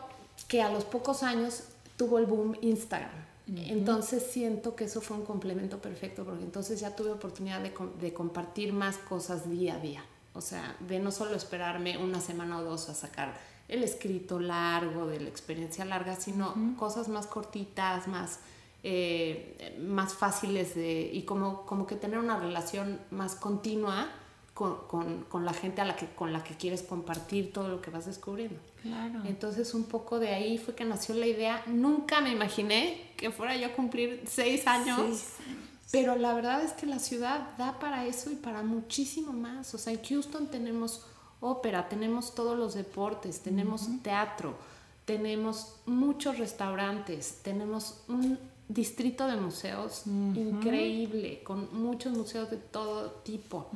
que 0.48 0.62
a 0.62 0.70
los 0.70 0.86
pocos 0.86 1.24
años 1.24 1.64
tuvo 1.98 2.18
el 2.18 2.26
boom 2.26 2.58
Instagram. 2.62 3.25
Entonces 3.48 4.24
siento 4.24 4.76
que 4.76 4.86
eso 4.86 5.02
fue 5.02 5.18
un 5.18 5.24
complemento 5.24 5.80
perfecto 5.80 6.24
porque 6.26 6.44
entonces 6.44 6.80
ya 6.80 6.96
tuve 6.96 7.12
oportunidad 7.12 7.62
de, 7.62 7.72
de, 8.02 8.14
compartir 8.14 8.74
más 8.74 8.98
cosas 8.98 9.50
día 9.50 9.76
a 9.76 9.80
día. 9.80 10.04
O 10.34 10.42
sea, 10.42 10.76
de 10.80 11.00
no 11.00 11.12
solo 11.12 11.36
esperarme 11.36 11.98
una 11.98 12.20
semana 12.22 12.58
o 12.58 12.64
dos 12.64 12.90
a 12.90 12.96
sacar 12.96 13.38
el 13.68 13.84
escrito 13.84 14.40
largo 14.40 15.06
de 15.06 15.20
la 15.20 15.30
experiencia 15.30 15.86
larga, 15.86 16.16
sino 16.16 16.76
cosas 16.78 17.08
más 17.08 17.28
cortitas, 17.28 18.08
más 18.08 18.40
eh, 18.88 19.76
más 19.82 20.14
fáciles 20.14 20.76
de, 20.76 21.10
y 21.12 21.24
como, 21.24 21.66
como 21.66 21.88
que 21.88 21.96
tener 21.96 22.20
una 22.20 22.38
relación 22.38 23.00
más 23.10 23.34
continua 23.34 24.12
con, 24.56 24.88
con, 24.88 25.26
con, 25.26 25.44
la 25.44 25.54
gente 25.54 25.82
a 25.82 25.86
la 25.86 25.98
que, 25.98 26.08
con 26.08 26.32
la 26.32 26.42
que 26.42 26.56
quieres 26.56 26.82
compartir 26.82 27.52
todo 27.52 27.68
lo 27.68 27.82
que 27.82 27.92
vas 27.92 28.06
descubriendo. 28.06 28.58
Claro. 28.82 29.22
Entonces 29.26 29.74
un 29.74 29.84
poco 29.84 30.18
de 30.18 30.30
ahí 30.30 30.58
fue 30.58 30.74
que 30.74 30.86
nació 30.86 31.14
la 31.14 31.28
idea. 31.28 31.62
Nunca 31.68 32.22
me 32.22 32.32
imaginé 32.32 33.12
que 33.18 33.32
fuera 33.32 33.58
yo 33.58 33.68
a 33.68 33.74
cumplir 33.74 34.24
seis 34.26 34.66
años. 34.66 34.98
Seis 34.98 35.26
años. 35.46 35.60
Pero 35.92 36.16
la 36.16 36.34
verdad 36.34 36.64
es 36.64 36.72
que 36.72 36.86
la 36.86 37.00
ciudad 37.00 37.56
da 37.58 37.80
para 37.80 38.06
eso 38.06 38.32
y 38.32 38.36
para 38.36 38.64
muchísimo 38.64 39.34
más. 39.34 39.74
O 39.76 39.78
sea, 39.78 39.92
en 39.92 40.02
Houston 40.02 40.48
tenemos 40.48 41.06
ópera, 41.42 41.90
tenemos 41.90 42.34
todos 42.34 42.58
los 42.58 42.76
deportes, 42.76 43.42
tenemos 43.42 43.88
teatro, 44.04 44.56
tenemos 45.04 45.76
muchos 45.86 46.38
restaurantes, 46.38 47.40
tenemos 47.44 48.04
un 48.08 48.40
distrito 48.68 49.28
de 49.28 49.36
museos 49.36 50.04
increíble, 50.08 51.42
con 51.44 51.70
muchos 51.74 52.14
museos 52.14 52.50
de 52.50 52.58
todo 52.58 53.12
tipo. 53.24 53.70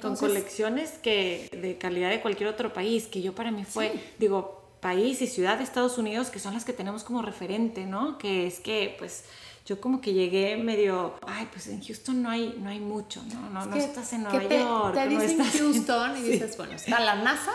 con 0.00 0.16
colecciones 0.16 0.92
que 1.02 1.48
de 1.52 1.78
calidad 1.78 2.10
de 2.10 2.20
cualquier 2.20 2.48
otro 2.48 2.72
país, 2.72 3.06
que 3.06 3.22
yo 3.22 3.34
para 3.34 3.50
mí 3.50 3.64
fue, 3.64 3.92
digo, 4.18 4.62
país 4.80 5.22
y 5.22 5.26
ciudad 5.26 5.58
de 5.58 5.64
Estados 5.64 5.98
Unidos, 5.98 6.30
que 6.30 6.38
son 6.38 6.54
las 6.54 6.64
que 6.64 6.72
tenemos 6.72 7.04
como 7.04 7.22
referente, 7.22 7.86
¿no? 7.86 8.18
Que 8.18 8.46
es 8.46 8.60
que, 8.60 8.94
pues, 8.98 9.24
yo 9.66 9.80
como 9.80 10.02
que 10.02 10.12
llegué 10.12 10.56
medio, 10.56 11.14
ay, 11.26 11.48
pues 11.50 11.68
en 11.68 11.82
Houston 11.82 12.22
no 12.22 12.28
hay, 12.28 12.54
no 12.60 12.68
hay 12.68 12.80
mucho, 12.80 13.22
¿no? 13.32 13.48
No, 13.48 13.64
no 13.64 13.76
estás 13.76 14.12
en 14.12 14.24
Nueva 14.24 14.46
te, 14.46 14.58
York. 14.58 14.94
Te 14.94 15.06
no 15.06 15.20
dicen 15.20 15.40
estás 15.40 15.58
Houston 15.58 16.18
y 16.18 16.22
dices, 16.30 16.56
bueno, 16.58 16.74
está 16.74 17.00
la 17.00 17.14
NASA 17.14 17.52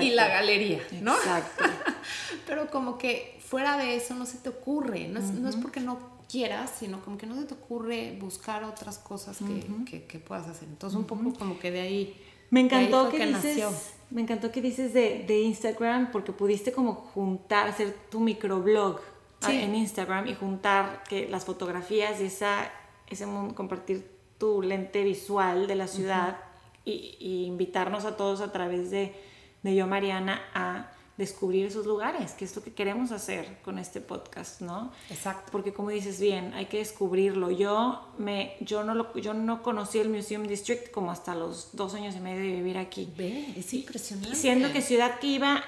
y 0.00 0.10
la 0.10 0.26
galería, 0.26 0.80
¿no? 1.00 1.14
Exacto. 1.14 1.64
Pero 2.46 2.68
como 2.68 2.98
que 2.98 3.35
fuera 3.46 3.76
de 3.76 3.96
eso 3.96 4.14
no 4.14 4.26
se 4.26 4.38
te 4.38 4.48
ocurre, 4.48 5.08
no 5.08 5.20
es, 5.20 5.32
no 5.32 5.48
es 5.48 5.56
porque 5.56 5.80
no 5.80 5.98
quieras, 6.28 6.72
sino 6.78 7.00
como 7.04 7.16
que 7.16 7.26
no 7.26 7.36
se 7.36 7.44
te 7.44 7.54
ocurre 7.54 8.16
buscar 8.20 8.64
otras 8.64 8.98
cosas 8.98 9.38
que, 9.38 9.64
que, 9.88 10.04
que 10.04 10.18
puedas 10.18 10.48
hacer. 10.48 10.68
Entonces 10.68 10.98
un 10.98 11.04
poco 11.04 11.32
como 11.38 11.58
que 11.58 11.70
de 11.70 11.80
ahí... 11.80 12.22
Me 12.50 12.60
encantó 12.60 13.08
que, 13.10 13.18
que 13.18 13.26
dices, 13.26 13.56
nació. 13.56 13.70
me 14.10 14.22
encantó 14.22 14.50
que 14.52 14.60
dices 14.62 14.92
de, 14.92 15.24
de 15.26 15.40
Instagram 15.42 16.10
porque 16.12 16.32
pudiste 16.32 16.72
como 16.72 16.94
juntar, 16.94 17.68
hacer 17.68 17.94
tu 18.10 18.20
microblog 18.20 19.00
Sí. 19.40 19.52
en 19.52 19.74
Instagram 19.74 20.26
y 20.28 20.34
juntar 20.34 21.04
que 21.06 21.28
las 21.28 21.44
fotografías 21.44 22.20
y 22.22 22.24
esa, 22.24 22.70
ese 23.08 23.26
compartir 23.54 24.10
tu 24.38 24.62
lente 24.62 25.04
visual 25.04 25.66
de 25.66 25.74
la 25.74 25.86
ciudad 25.86 26.38
y, 26.86 27.16
y 27.20 27.44
invitarnos 27.44 28.06
a 28.06 28.16
todos 28.16 28.40
a 28.40 28.50
través 28.50 28.90
de, 28.90 29.14
de 29.62 29.74
Yo 29.74 29.86
Mariana 29.86 30.40
a 30.54 30.90
descubrir 31.16 31.66
esos 31.66 31.86
lugares, 31.86 32.32
que 32.32 32.44
es 32.44 32.54
lo 32.54 32.62
que 32.62 32.72
queremos 32.72 33.10
hacer 33.10 33.58
con 33.64 33.78
este 33.78 34.00
podcast, 34.00 34.60
¿no? 34.60 34.92
Exacto. 35.10 35.50
Porque 35.50 35.72
como 35.72 35.90
dices 35.90 36.20
bien, 36.20 36.52
hay 36.54 36.66
que 36.66 36.78
descubrirlo. 36.78 37.50
Yo, 37.50 38.06
me, 38.18 38.56
yo, 38.60 38.84
no 38.84 38.94
lo, 38.94 39.14
yo 39.16 39.32
no 39.32 39.62
conocí 39.62 39.98
el 39.98 40.10
Museum 40.10 40.46
District 40.46 40.90
como 40.90 41.10
hasta 41.10 41.34
los 41.34 41.70
dos 41.72 41.94
años 41.94 42.14
y 42.16 42.20
medio 42.20 42.40
de 42.40 42.52
vivir 42.52 42.78
aquí. 42.78 43.12
Ve, 43.16 43.54
es 43.56 43.72
impresionante. 43.72 44.36
Siendo 44.36 44.72
que 44.72 44.82
ciudad 44.82 45.18
que 45.18 45.28
iba, 45.28 45.64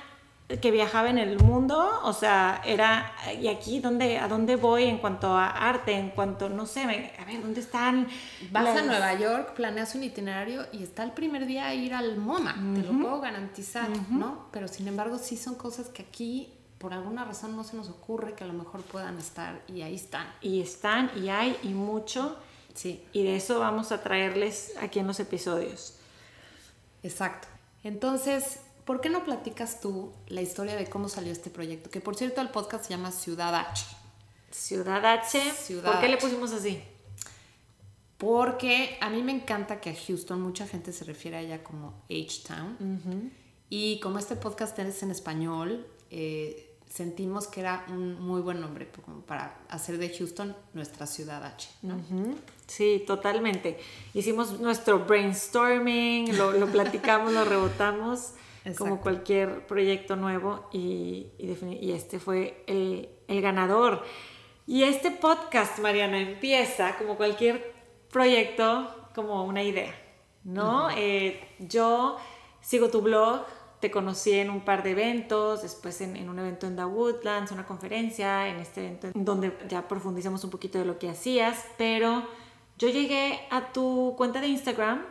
que 0.49 0.71
viajaba 0.71 1.11
en 1.11 1.19
el 1.19 1.39
mundo, 1.39 2.01
o 2.05 2.13
sea, 2.15 2.63
era, 2.65 3.13
¿y 3.39 3.49
aquí 3.49 3.81
dónde, 3.81 4.19
a 4.19 4.29
dónde 4.29 4.57
voy 4.57 4.85
en 4.85 4.97
cuanto 4.97 5.29
a 5.37 5.47
arte, 5.51 5.93
en 5.93 6.09
cuanto, 6.11 6.49
no 6.49 6.65
sé, 6.65 6.87
me- 6.87 7.13
a 7.19 7.25
ver, 7.27 7.43
¿dónde 7.43 7.61
están? 7.61 8.09
Vas 8.51 8.75
a 8.79 8.83
Nueva 8.83 9.13
York, 9.13 9.53
planeas 9.55 9.95
un 9.95 10.05
itinerario 10.05 10.65
y 10.73 10.83
está 10.83 11.03
el 11.03 11.13
primer 11.13 11.45
día 11.45 11.67
a 11.67 11.75
ir 11.75 11.93
al 11.93 12.17
MoMA, 12.17 12.55
te 12.75 12.83
lo 12.83 12.99
puedo 12.99 13.21
garantizar, 13.21 13.91
¿no? 14.11 14.47
Pero 14.51 14.69
sin 14.69 14.89
embargo 14.89 15.19
sí 15.19 15.37
son 15.37 15.55
cosas 15.55 15.89
que 15.91 16.01
aquí 16.03 16.55
por 16.79 16.95
alguna 16.95 17.25
razón 17.27 17.55
no 17.55 17.63
se 17.65 17.77
nos 17.77 17.91
ocurre 17.91 18.33
que 18.35 18.45
a 18.45 18.47
lo 18.47 18.55
mejor 18.55 18.81
puedan 18.83 19.19
estar 19.19 19.61
y 19.69 19.83
ahí 19.83 19.97
están. 19.97 20.27
Y 20.41 20.63
están, 20.63 21.11
y 21.23 21.29
hay, 21.29 21.57
y 21.63 21.69
mucho, 21.69 22.39
Sí, 22.73 23.05
y 23.13 23.25
de 23.25 23.35
eso 23.37 23.59
vamos 23.59 23.91
a 23.93 24.03
traerles 24.03 24.73
aquí 24.81 25.01
en 25.01 25.09
los 25.09 25.19
episodios. 25.21 25.97
exacto. 27.03 27.49
Entonces, 27.85 28.61
¿por 28.89 29.03
qué 29.03 29.11
no 29.11 29.23
platicas 29.23 29.83
tú 29.83 30.15
la 30.29 30.41
historia 30.41 30.75
de 30.75 30.87
cómo 30.87 31.11
salió 31.11 31.31
este 31.31 31.51
proyecto? 31.51 31.91
Que 31.91 32.01
por 32.01 32.17
cierto 32.17 32.41
el 32.41 32.49
podcast 32.49 32.85
se 32.87 32.89
llama 32.89 33.13
Ciudad 33.13 33.55
H. 33.55 33.85
Ciudad 34.51 35.05
H, 35.05 35.39
Ciudad 35.53 35.93
¿por 35.93 36.01
qué 36.01 36.09
le 36.09 36.17
pusimos 36.17 36.55
así? 36.55 36.81
Porque 38.17 38.97
a 39.03 39.11
mí 39.11 39.23
me 39.23 39.33
encanta 39.33 39.83
que 39.83 39.91
a 39.91 39.95
Houston 39.95 40.41
mucha 40.41 40.67
gente 40.67 40.95
se 40.95 41.05
refiere 41.05 41.37
a 41.37 41.41
ella 41.43 41.63
como 41.63 42.03
H-Town. 42.09 43.31
Y 43.69 44.01
como 44.01 44.19
este 44.19 44.37
podcast 44.37 44.79
es 44.79 45.03
en 45.03 45.11
español, 45.11 45.87
eh, 46.11 46.75
sentimos 46.89 47.47
que 47.47 47.61
era 47.61 47.85
un 47.91 48.19
muy 48.19 48.41
buen 48.41 48.59
nombre 48.59 48.91
para 49.27 49.61
hacer 49.69 49.99
de 49.99 50.09
Houston 50.17 50.57
nuestra 50.73 51.07
ciudad 51.07 51.45
H. 51.45 51.69
¿no? 51.83 52.01
Sí, 52.67 53.05
totalmente. 53.07 53.79
Hicimos 54.15 54.59
nuestro 54.61 55.05
brainstorming, 55.05 56.39
lo, 56.39 56.53
lo 56.53 56.69
platicamos, 56.69 57.35
lo 57.35 57.45
rebotamos, 57.45 58.33
como 58.77 59.01
cualquier 59.01 59.67
proyecto 59.67 60.17
nuevo, 60.17 60.69
y, 60.73 61.33
y, 61.39 61.47
defini- 61.47 61.79
y 61.81 61.93
este 61.93 62.19
fue 62.19 62.65
el, 62.67 63.09
el 63.29 63.41
ganador. 63.41 64.03
Y 64.67 64.83
este 64.83 65.11
podcast, 65.11 65.79
Mariana, 65.79 66.19
empieza 66.21 66.97
como 66.99 67.17
cualquier 67.17 67.73
proyecto, 68.11 68.95
como 69.15 69.45
una 69.45 69.63
idea, 69.63 69.95
¿no? 70.45 70.89
Eh, 70.97 71.41
yo 71.59 72.17
sigo 72.61 72.89
tu 72.91 73.01
blog, 73.01 73.45
te 73.81 73.91
conocí 73.91 74.33
en 74.33 74.51
un 74.51 74.61
par 74.63 74.83
de 74.83 74.91
eventos, 74.91 75.63
después 75.63 76.01
en, 76.01 76.17
en 76.17 76.29
un 76.29 76.39
evento 76.39 76.67
en 76.67 76.77
The 76.77 76.85
Woodlands, 76.85 77.53
una 77.53 77.65
conferencia, 77.65 78.49
en 78.49 78.57
este 78.59 78.81
evento 78.87 79.07
en 79.15 79.25
donde 79.25 79.57
ya 79.69 79.87
profundizamos 79.87 80.43
un 80.45 80.51
poquito 80.51 80.79
de 80.79 80.85
lo 80.85 80.99
que 80.99 81.09
hacías, 81.09 81.65
pero 81.79 82.25
yo 82.77 82.89
llegué 82.89 83.41
a 83.51 83.73
tu 83.73 84.15
cuenta 84.17 84.41
de 84.41 84.49
Instagram 84.49 85.05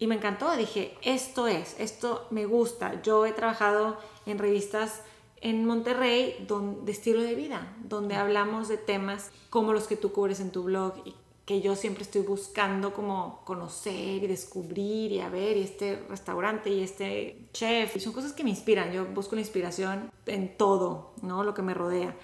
y 0.00 0.06
me 0.06 0.16
encantó, 0.16 0.56
dije, 0.56 0.96
esto 1.02 1.46
es, 1.46 1.76
esto 1.78 2.26
me 2.30 2.46
gusta. 2.46 3.02
Yo 3.02 3.26
he 3.26 3.32
trabajado 3.32 3.98
en 4.24 4.38
revistas 4.38 5.02
en 5.42 5.66
Monterrey 5.66 6.46
de 6.48 6.90
estilo 6.90 7.20
de 7.20 7.34
vida, 7.34 7.76
donde 7.84 8.14
hablamos 8.14 8.68
de 8.68 8.78
temas 8.78 9.30
como 9.50 9.74
los 9.74 9.86
que 9.86 9.96
tú 9.96 10.10
cubres 10.10 10.40
en 10.40 10.52
tu 10.52 10.64
blog 10.64 10.94
y 11.04 11.14
que 11.44 11.60
yo 11.60 11.76
siempre 11.76 12.04
estoy 12.04 12.22
buscando 12.22 12.94
como 12.94 13.42
conocer 13.44 14.24
y 14.24 14.26
descubrir 14.26 15.12
y 15.12 15.20
a 15.20 15.28
ver, 15.28 15.58
y 15.58 15.62
este 15.62 16.02
restaurante 16.08 16.70
y 16.70 16.82
este 16.82 17.48
chef. 17.52 17.94
Y 17.96 18.00
son 18.00 18.14
cosas 18.14 18.32
que 18.32 18.42
me 18.42 18.50
inspiran, 18.50 18.92
yo 18.92 19.04
busco 19.04 19.34
la 19.34 19.42
inspiración 19.42 20.10
en 20.24 20.56
todo, 20.56 21.12
¿no? 21.20 21.44
Lo 21.44 21.52
que 21.52 21.60
me 21.60 21.74
rodea. 21.74 22.16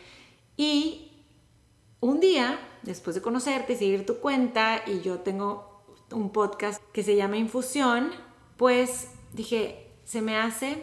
Y 0.57 1.13
un 2.01 2.21
día, 2.21 2.59
después 2.85 3.17
de 3.17 3.21
conocerte 3.21 3.75
y 3.75 3.77
seguir 3.77 4.07
tu 4.07 4.19
cuenta, 4.19 4.83
y 4.87 5.01
yo 5.01 5.21
tengo 5.21 5.66
un 6.13 6.31
podcast 6.31 6.83
que 6.93 7.03
se 7.03 7.17
llama 7.17 7.37
Infusión, 7.37 8.11
pues 8.57 9.09
dije, 9.33 9.87
se 10.05 10.23
me 10.23 10.37
hace 10.37 10.83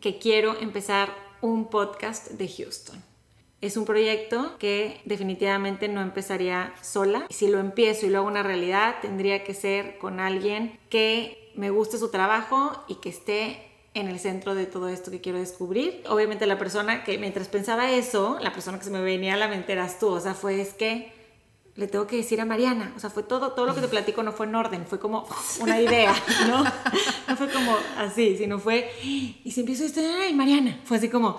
que 0.00 0.18
quiero 0.18 0.58
empezar 0.60 1.14
un 1.40 1.68
podcast 1.68 2.30
de 2.32 2.48
Houston. 2.48 3.02
Es 3.60 3.76
un 3.76 3.86
proyecto 3.86 4.58
que 4.58 5.00
definitivamente 5.04 5.88
no 5.88 6.02
empezaría 6.02 6.74
sola. 6.82 7.26
Si 7.30 7.48
lo 7.48 7.60
empiezo 7.60 8.04
y 8.04 8.10
lo 8.10 8.18
hago 8.18 8.28
una 8.28 8.42
realidad, 8.42 8.96
tendría 9.00 9.42
que 9.42 9.54
ser 9.54 9.96
con 9.98 10.20
alguien 10.20 10.78
que 10.90 11.52
me 11.54 11.70
guste 11.70 11.96
su 11.96 12.10
trabajo 12.10 12.84
y 12.88 12.96
que 12.96 13.08
esté 13.08 13.70
en 13.94 14.08
el 14.08 14.18
centro 14.18 14.54
de 14.54 14.66
todo 14.66 14.88
esto 14.88 15.10
que 15.10 15.20
quiero 15.20 15.38
descubrir. 15.38 16.02
Obviamente 16.08 16.46
la 16.46 16.58
persona 16.58 17.04
que 17.04 17.16
mientras 17.16 17.48
pensaba 17.48 17.90
eso, 17.92 18.38
la 18.40 18.52
persona 18.52 18.78
que 18.78 18.84
se 18.84 18.90
me 18.90 19.00
venía 19.00 19.34
a 19.34 19.38
la 19.38 19.48
mente 19.48 19.72
eras 19.72 19.98
tú. 19.98 20.08
O 20.08 20.20
sea, 20.20 20.34
fue 20.34 20.60
es 20.60 20.74
que 20.74 21.12
le 21.76 21.88
tengo 21.88 22.06
que 22.06 22.16
decir 22.16 22.40
a 22.40 22.44
Mariana. 22.44 22.92
O 22.96 23.00
sea, 23.00 23.10
fue 23.10 23.22
todo, 23.22 23.52
todo 23.52 23.66
lo 23.66 23.74
que 23.74 23.80
te 23.80 23.88
platico 23.88 24.22
no 24.22 24.32
fue 24.32 24.46
en 24.46 24.54
orden, 24.54 24.86
fue 24.86 24.98
como 24.98 25.26
una 25.60 25.80
idea, 25.80 26.14
¿no? 26.48 26.64
No 27.28 27.36
fue 27.36 27.50
como 27.50 27.76
así, 27.98 28.36
sino 28.36 28.58
fue, 28.58 28.90
y 29.02 29.50
si 29.50 29.60
empiezo 29.60 29.84
esto, 29.84 30.00
ay, 30.22 30.34
Mariana. 30.34 30.80
Fue 30.84 30.98
así 30.98 31.08
como, 31.08 31.36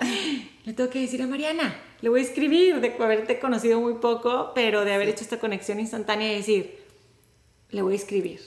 le 0.64 0.72
tengo 0.72 0.90
que 0.90 1.00
decir 1.00 1.22
a 1.22 1.26
Mariana, 1.26 1.74
le 2.00 2.08
voy 2.08 2.20
a 2.20 2.24
escribir, 2.24 2.80
de 2.80 2.94
haberte 3.02 3.38
conocido 3.38 3.80
muy 3.80 3.94
poco, 3.94 4.52
pero 4.54 4.84
de 4.84 4.92
haber 4.92 5.08
hecho 5.08 5.24
esta 5.24 5.38
conexión 5.38 5.80
instantánea 5.80 6.32
y 6.32 6.36
decir, 6.36 6.84
le 7.70 7.82
voy 7.82 7.94
a 7.94 7.96
escribir. 7.96 8.40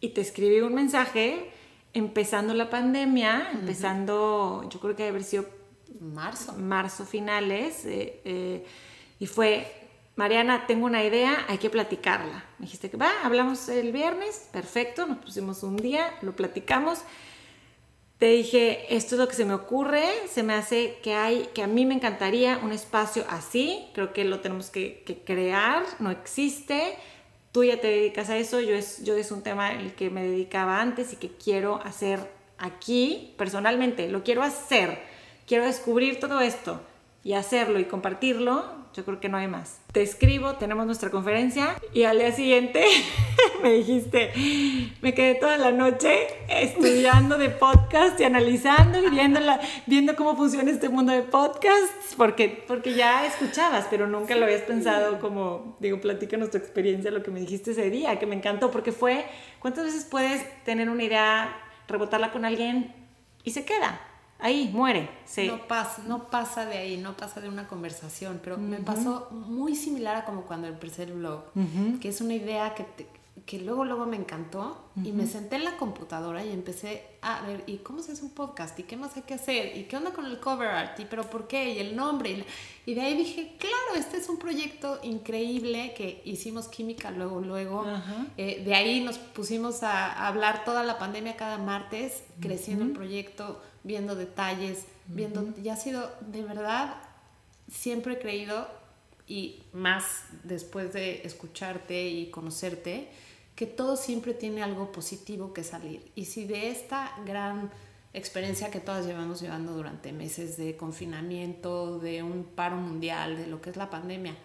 Y 0.00 0.10
te 0.10 0.20
escribí 0.20 0.60
un 0.60 0.74
mensaje 0.74 1.50
empezando 1.92 2.54
la 2.54 2.70
pandemia, 2.70 3.50
empezando, 3.52 4.68
yo 4.70 4.80
creo 4.80 4.96
que 4.96 5.04
debe 5.04 5.16
haber 5.16 5.24
sido 5.24 5.46
Marzo. 6.00 6.54
marzo 6.54 7.04
finales, 7.04 7.84
eh, 7.84 8.20
eh, 8.24 8.66
y 9.20 9.26
fue, 9.26 9.83
Mariana, 10.16 10.66
tengo 10.68 10.86
una 10.86 11.02
idea, 11.02 11.44
hay 11.48 11.58
que 11.58 11.70
platicarla. 11.70 12.44
Me 12.58 12.66
dijiste 12.66 12.88
que 12.88 12.96
va, 12.96 13.10
hablamos 13.24 13.68
el 13.68 13.90
viernes, 13.90 14.48
perfecto, 14.52 15.06
nos 15.06 15.18
pusimos 15.18 15.64
un 15.64 15.76
día, 15.76 16.14
lo 16.22 16.36
platicamos. 16.36 17.00
Te 18.18 18.26
dije, 18.26 18.94
esto 18.94 19.16
es 19.16 19.20
lo 19.20 19.26
que 19.26 19.34
se 19.34 19.44
me 19.44 19.54
ocurre, 19.54 20.06
se 20.30 20.44
me 20.44 20.54
hace 20.54 20.98
que 21.02 21.14
hay, 21.14 21.48
que 21.52 21.64
a 21.64 21.66
mí 21.66 21.84
me 21.84 21.94
encantaría 21.94 22.58
un 22.62 22.70
espacio 22.70 23.24
así, 23.28 23.88
creo 23.92 24.12
que 24.12 24.24
lo 24.24 24.38
tenemos 24.38 24.70
que, 24.70 25.02
crear, 25.26 25.82
no 25.98 26.12
existe. 26.12 26.96
Tú 27.50 27.64
ya 27.64 27.80
te 27.80 27.88
dedicas 27.88 28.30
a 28.30 28.36
eso, 28.36 28.60
yo 28.60 28.74
es, 28.74 29.04
yo 29.04 29.16
es 29.16 29.32
un 29.32 29.42
tema 29.42 29.72
el 29.72 29.94
que 29.94 30.10
me 30.10 30.22
dedicaba 30.22 30.80
antes 30.80 31.12
y 31.12 31.16
que 31.16 31.30
quiero 31.30 31.80
hacer 31.82 32.20
aquí 32.56 33.34
personalmente, 33.36 34.08
lo 34.08 34.22
quiero 34.22 34.44
hacer, 34.44 35.00
quiero 35.46 35.64
descubrir 35.64 36.20
todo 36.20 36.40
esto. 36.40 36.80
y 37.24 37.32
hacerlo 37.32 37.78
y 37.80 37.86
compartirlo, 37.86 38.83
yo 38.94 39.04
creo 39.04 39.18
que 39.18 39.28
no 39.28 39.36
hay 39.36 39.48
más. 39.48 39.80
Te 39.92 40.02
escribo, 40.02 40.54
tenemos 40.54 40.86
nuestra 40.86 41.10
conferencia 41.10 41.74
y 41.92 42.04
al 42.04 42.18
día 42.18 42.32
siguiente 42.32 42.84
me 43.62 43.72
dijiste, 43.72 44.32
me 45.02 45.14
quedé 45.14 45.34
toda 45.34 45.58
la 45.58 45.72
noche 45.72 46.26
estudiando 46.48 47.36
de 47.36 47.50
podcast 47.50 48.20
y 48.20 48.24
analizando 48.24 49.04
y 49.04 49.10
viendo, 49.10 49.40
la, 49.40 49.60
viendo 49.86 50.14
cómo 50.14 50.36
funciona 50.36 50.70
este 50.70 50.88
mundo 50.88 51.12
de 51.12 51.22
podcasts, 51.22 52.14
porque, 52.16 52.64
porque 52.68 52.94
ya 52.94 53.26
escuchabas, 53.26 53.86
pero 53.90 54.06
nunca 54.06 54.36
lo 54.36 54.44
habías 54.44 54.62
pensado 54.62 55.18
como, 55.18 55.76
digo, 55.80 56.00
platícanos 56.00 56.50
tu 56.50 56.56
experiencia, 56.56 57.10
lo 57.10 57.22
que 57.22 57.32
me 57.32 57.40
dijiste 57.40 57.72
ese 57.72 57.90
día, 57.90 58.18
que 58.18 58.26
me 58.26 58.36
encantó, 58.36 58.70
porque 58.70 58.92
fue, 58.92 59.24
¿cuántas 59.58 59.84
veces 59.84 60.04
puedes 60.04 60.42
tener 60.64 60.88
una 60.88 61.02
idea, 61.02 61.56
rebotarla 61.88 62.30
con 62.30 62.44
alguien 62.44 62.94
y 63.42 63.50
se 63.50 63.64
queda? 63.64 64.00
Ahí 64.44 64.68
muere. 64.72 65.08
No, 65.46 65.66
pasa, 65.66 66.02
no 66.06 66.28
pasa 66.28 66.66
de 66.66 66.76
ahí, 66.76 66.98
no 66.98 67.16
pasa 67.16 67.40
de 67.40 67.48
una 67.48 67.66
conversación, 67.66 68.40
pero 68.44 68.58
me 68.58 68.76
pasó 68.76 69.28
muy 69.30 69.74
similar 69.74 70.16
a 70.16 70.24
como 70.26 70.42
cuando 70.42 70.68
empecé 70.68 71.04
el 71.04 71.14
blog, 71.14 71.44
que 72.00 72.08
es 72.08 72.20
una 72.20 72.34
idea 72.34 72.74
que, 72.74 72.84
que 73.46 73.58
luego, 73.58 73.86
luego 73.86 74.04
me 74.04 74.16
encantó 74.16 74.90
y 75.02 75.12
me 75.12 75.26
senté 75.26 75.56
en 75.56 75.64
la 75.64 75.78
computadora 75.78 76.44
y 76.44 76.52
empecé 76.52 77.06
a 77.22 77.40
ver, 77.46 77.64
¿y 77.66 77.78
cómo 77.78 78.02
se 78.02 78.12
hace 78.12 78.22
un 78.22 78.32
podcast? 78.32 78.78
¿Y 78.78 78.82
qué 78.82 78.98
más 78.98 79.16
hay 79.16 79.22
que 79.22 79.32
hacer? 79.32 79.78
¿Y 79.78 79.84
qué 79.84 79.96
onda 79.96 80.12
con 80.12 80.26
el 80.26 80.38
cover 80.38 80.68
art? 80.68 81.00
¿Y 81.00 81.06
pero 81.06 81.22
por 81.22 81.48
qué? 81.48 81.72
¿Y 81.72 81.78
el 81.78 81.96
nombre? 81.96 82.44
Y, 82.84 82.92
de 82.92 83.00
ahí 83.00 83.16
dije, 83.16 83.56
claro, 83.58 83.94
este 83.96 84.18
es 84.18 84.28
un 84.28 84.38
proyecto 84.38 85.00
increíble 85.02 85.94
que 85.96 86.20
hicimos 86.26 86.68
química 86.68 87.10
luego, 87.10 87.40
luego. 87.40 87.86
Eh, 88.36 88.62
de 88.62 88.74
ahí 88.74 89.00
nos 89.00 89.16
pusimos 89.16 89.82
a, 89.82 90.26
hablar 90.26 90.66
toda 90.66 90.82
la 90.82 90.98
pandemia 90.98 91.34
cada 91.34 91.56
martes, 91.56 92.24
creciendo 92.40 92.84
el 92.84 92.92
proyecto 92.92 93.58
viendo 93.84 94.16
detalles, 94.16 94.86
viendo, 95.06 95.54
y 95.62 95.68
ha 95.68 95.76
sido 95.76 96.10
de 96.20 96.42
verdad, 96.42 96.96
siempre 97.70 98.14
he 98.14 98.18
creído, 98.18 98.66
y 99.26 99.62
más 99.72 100.24
después 100.42 100.92
de 100.92 101.22
escucharte 101.24 102.08
y 102.08 102.30
conocerte, 102.30 103.08
que 103.54 103.66
todo 103.66 103.96
siempre 103.96 104.34
tiene 104.34 104.62
algo 104.62 104.90
positivo 104.90 105.52
que 105.52 105.62
salir. 105.62 106.10
Y 106.14 106.24
si 106.24 106.44
de 106.44 106.70
esta 106.70 107.12
gran 107.24 107.70
experiencia 108.12 108.70
que 108.70 108.80
todas 108.80 109.06
llevamos 109.06 109.40
llevando 109.40 109.72
durante 109.72 110.12
meses 110.12 110.56
de 110.56 110.76
confinamiento, 110.76 111.98
de 111.98 112.22
un 112.22 112.44
paro 112.44 112.76
mundial, 112.76 113.36
de 113.36 113.46
lo 113.46 113.60
que 113.60 113.70
es 113.70 113.76
la 113.76 113.90
pandemia, 113.90 114.36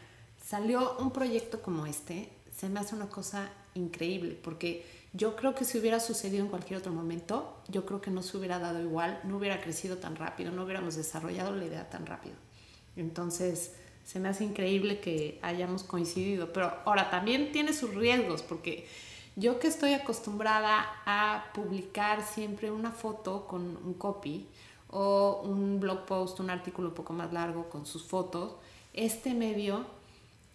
salió 0.44 0.98
un 0.98 1.12
proyecto 1.12 1.62
como 1.62 1.86
este, 1.86 2.30
se 2.56 2.70
me 2.70 2.80
hace 2.80 2.96
una 2.96 3.10
cosa 3.10 3.52
increíble, 3.74 4.38
porque 4.42 4.86
yo 5.14 5.36
creo 5.36 5.56
que 5.56 5.66
si 5.66 5.78
hubiera 5.80 6.00
sucedido 6.00 6.44
en 6.44 6.50
cualquier 6.50 6.80
otro 6.80 6.92
momento, 6.92 7.58
yo 7.68 7.86
creo 7.86 8.00
que 8.00 8.12
no 8.12 8.22
se 8.22 8.38
hubiera 8.38 8.60
dado 8.60 8.82
igual, 8.82 9.20
no 9.24 9.38
hubiera 9.38 9.60
crecido 9.60 9.98
tan 9.98 10.16
rápido, 10.16 10.52
no 10.52 10.64
hubiéramos 10.64 10.96
desarrollado 10.96 11.56
la 11.56 11.66
idea 11.66 11.90
tan 11.90 12.06
rápido. 12.06 12.36
Entonces, 12.96 13.74
se 14.06 14.20
me 14.20 14.30
hace 14.30 14.44
increíble 14.44 15.00
que 15.00 15.40
hayamos 15.42 15.84
coincidido, 15.84 16.54
pero 16.54 16.74
ahora 16.86 17.10
también 17.10 17.52
tiene 17.52 17.74
sus 17.74 17.94
riesgos, 17.96 18.44
porque 18.44 18.88
yo 19.36 19.60
que 19.60 19.68
estoy 19.68 19.94
acostumbrada 19.94 20.86
a 21.06 21.46
publicar 21.54 22.24
siempre 22.24 22.72
una 22.72 22.92
foto 22.92 23.48
con 23.48 23.78
un 23.84 23.94
copy 23.94 24.48
o 24.92 25.42
un 25.44 25.80
blog 25.80 26.06
post, 26.06 26.40
un 26.40 26.50
artículo 26.50 26.90
un 26.90 26.94
poco 26.94 27.14
más 27.14 27.32
largo 27.34 27.70
con 27.70 27.86
sus 27.86 28.04
fotos, 28.04 28.56
este 28.94 29.34
medio 29.34 29.86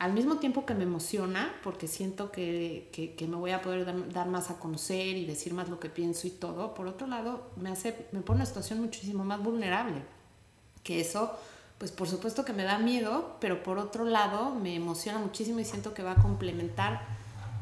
al 0.04 0.12
mismo 0.12 0.36
tiempo 0.36 0.66
que 0.66 0.74
me 0.74 0.82
emociona, 0.82 1.54
porque 1.62 1.88
siento 1.88 2.30
que, 2.30 2.90
que, 2.92 3.26
me 3.26 3.36
voy 3.36 3.52
a 3.52 3.62
poder 3.62 3.86
dar, 4.12 4.28
más 4.28 4.50
a 4.50 4.58
conocer 4.58 5.16
y 5.16 5.24
decir 5.24 5.54
más 5.54 5.70
lo 5.70 5.80
que 5.80 5.88
pienso 5.88 6.26
y 6.26 6.30
todo, 6.30 6.74
por 6.74 6.86
otro 6.88 7.06
lado, 7.06 7.46
me, 7.56 7.70
hace, 7.70 8.06
me 8.12 8.20
pone 8.20 8.40
una 8.40 8.46
situación 8.46 8.82
muchísimo 8.82 9.24
más 9.24 9.42
vulnerable. 9.42 10.02
Que 10.82 11.00
eso, 11.00 11.32
pues 11.78 11.90
por 11.90 12.06
supuesto 12.06 12.44
que 12.44 12.52
me 12.52 12.64
da 12.64 12.78
miedo, 12.78 13.38
pero 13.40 13.62
por 13.62 13.78
otro 13.78 14.04
lado, 14.04 14.54
me 14.54 14.74
emociona 14.74 15.18
muchísimo 15.18 15.60
y 15.60 15.64
siento 15.64 15.94
que 15.94 16.02
va 16.02 16.12
a 16.12 16.16
complementar 16.16 17.06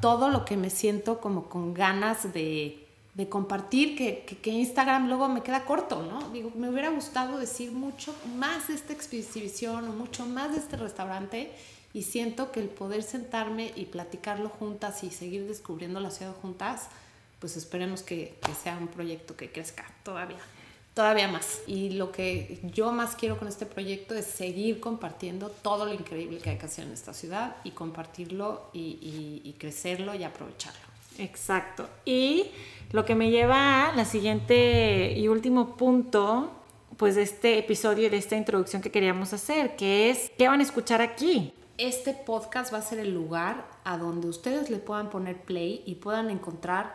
todo 0.01 0.29
lo 0.29 0.45
que 0.45 0.57
me 0.57 0.69
siento 0.69 1.21
como 1.21 1.49
con 1.49 1.75
ganas 1.75 2.33
de, 2.33 2.89
de 3.15 3.29
compartir, 3.29 3.97
que, 3.97 4.25
que, 4.25 4.51
Instagram 4.51 5.07
luego 5.07 5.29
me 5.29 5.45
queda 5.45 5.65
corto, 5.65 6.03
¿no? 6.03 6.29
Digo, 6.31 6.51
me 6.57 6.69
hubiera 6.69 6.91
gustado 6.91 7.39
decir 7.39 7.71
mucho 7.71 8.13
más 8.37 8.67
de 8.67 8.75
esta 8.75 8.93
exhibición 8.93 9.89
o 9.89 9.93
mucho 9.93 10.27
más 10.27 10.51
de 10.51 10.59
este 10.59 10.77
restaurante 10.77 11.53
y 11.95 12.03
siento 12.03 12.53
que 12.53 12.61
el 12.61 12.69
poder 12.69 13.03
sentarme 13.03 13.73
y 13.77 13.87
platicarlo 13.87 14.49
juntas 14.49 15.05
y 15.05 15.11
seguir 15.11 15.47
descubriendo 15.47 16.01
la 16.01 16.11
ciudad 16.11 16.35
juntas, 16.41 16.89
pues 17.39 17.57
esperemos 17.57 18.03
que, 18.03 18.39
que 18.45 18.55
sea 18.55 18.77
un 18.79 18.89
proyecto 18.89 19.37
que 19.37 19.51
crezca 19.51 19.85
todavía 20.05 20.39
todavía 20.95 21.29
más. 21.29 21.61
Y 21.67 21.91
lo 21.91 22.13
que 22.13 22.59
yo 22.73 22.93
más 22.93 23.17
quiero 23.17 23.39
con 23.39 23.49
este 23.49 23.67
proyecto 23.67 24.15
es 24.15 24.27
seguir 24.27 24.81
compartiendo 24.81 25.49
todo 25.49 25.87
lo 25.87 25.93
increíble 25.93 26.39
que 26.39 26.51
hay 26.51 26.59
que 26.59 26.67
hacer 26.67 26.87
en 26.87 26.93
esta 26.93 27.15
ciudad 27.15 27.57
y 27.65 27.71
compartirlo 27.71 28.69
y, 28.73 29.43
y, 29.45 29.55
crecerlo 29.59 30.15
y 30.15 30.25
aprovecharlo. 30.25 30.81
Exacto. 31.19 31.89
Y 32.05 32.47
lo 32.91 33.05
que 33.05 33.15
me 33.15 33.31
lleva 33.31 33.89
a 33.89 33.97
la 33.97 34.05
siguiente 34.05 35.13
y 35.17 35.29
último 35.29 35.77
punto, 35.77 36.53
pues 36.97 37.15
de 37.15 37.23
este 37.23 37.59
episodio 37.59 38.07
y 38.07 38.11
de 38.11 38.17
esta 38.17 38.37
introducción 38.37 38.83
que 38.83 38.91
queríamos 38.91 39.33
hacer, 39.33 39.77
que 39.77 40.11
es, 40.11 40.31
¿qué 40.37 40.49
van 40.49 40.61
a 40.61 40.63
escuchar 40.63 41.01
aquí? 41.01 41.53
Este 41.87 42.15
podcast 42.15 42.73
va 42.73 42.79
a 42.79 42.83
ser 42.83 43.01
el 43.01 43.13
lugar 43.13 43.67
a 43.85 43.99
donde 43.99 44.29
ustedes 44.29 44.71
le 44.71 44.79
puedan 44.79 45.11
poner 45.11 45.43
play 45.43 45.83
y 45.85 45.97
puedan 45.97 46.31
encontrar 46.31 46.95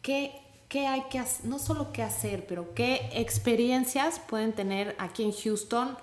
qué, 0.00 0.32
qué 0.68 0.86
hay 0.86 1.02
que 1.10 1.18
hacer, 1.18 1.46
no 1.46 1.58
solo 1.58 1.92
qué 1.92 2.02
hacer, 2.02 2.46
pero 2.46 2.72
qué 2.74 3.10
experiencias 3.12 4.18
pueden 4.20 4.52
tener 4.52 4.96
aquí 4.98 5.22
en 5.22 5.32
Houston 5.32 5.96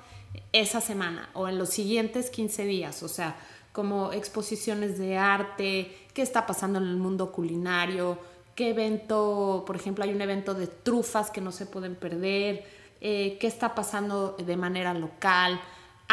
esa 0.51 0.79
semana 0.79 1.29
o 1.33 1.47
en 1.47 1.57
los 1.57 1.69
siguientes 1.69 2.29
15 2.29 2.65
días. 2.65 3.01
O 3.01 3.07
sea, 3.07 3.35
como 3.71 4.13
exposiciones 4.13 4.99
de 4.99 5.17
arte, 5.17 5.95
qué 6.13 6.21
está 6.21 6.45
pasando 6.45 6.77
en 6.79 6.85
el 6.85 6.97
mundo 6.97 7.31
culinario, 7.31 8.19
qué 8.53 8.69
evento, 8.69 9.63
por 9.65 9.75
ejemplo, 9.75 10.03
hay 10.03 10.13
un 10.13 10.21
evento 10.21 10.53
de 10.53 10.67
trufas 10.67 11.31
que 11.31 11.41
no 11.41 11.51
se 11.51 11.65
pueden 11.65 11.95
perder, 11.95 12.63
eh, 13.01 13.37
qué 13.39 13.47
está 13.47 13.73
pasando 13.73 14.35
de 14.37 14.55
manera 14.55 14.93
local 14.93 15.59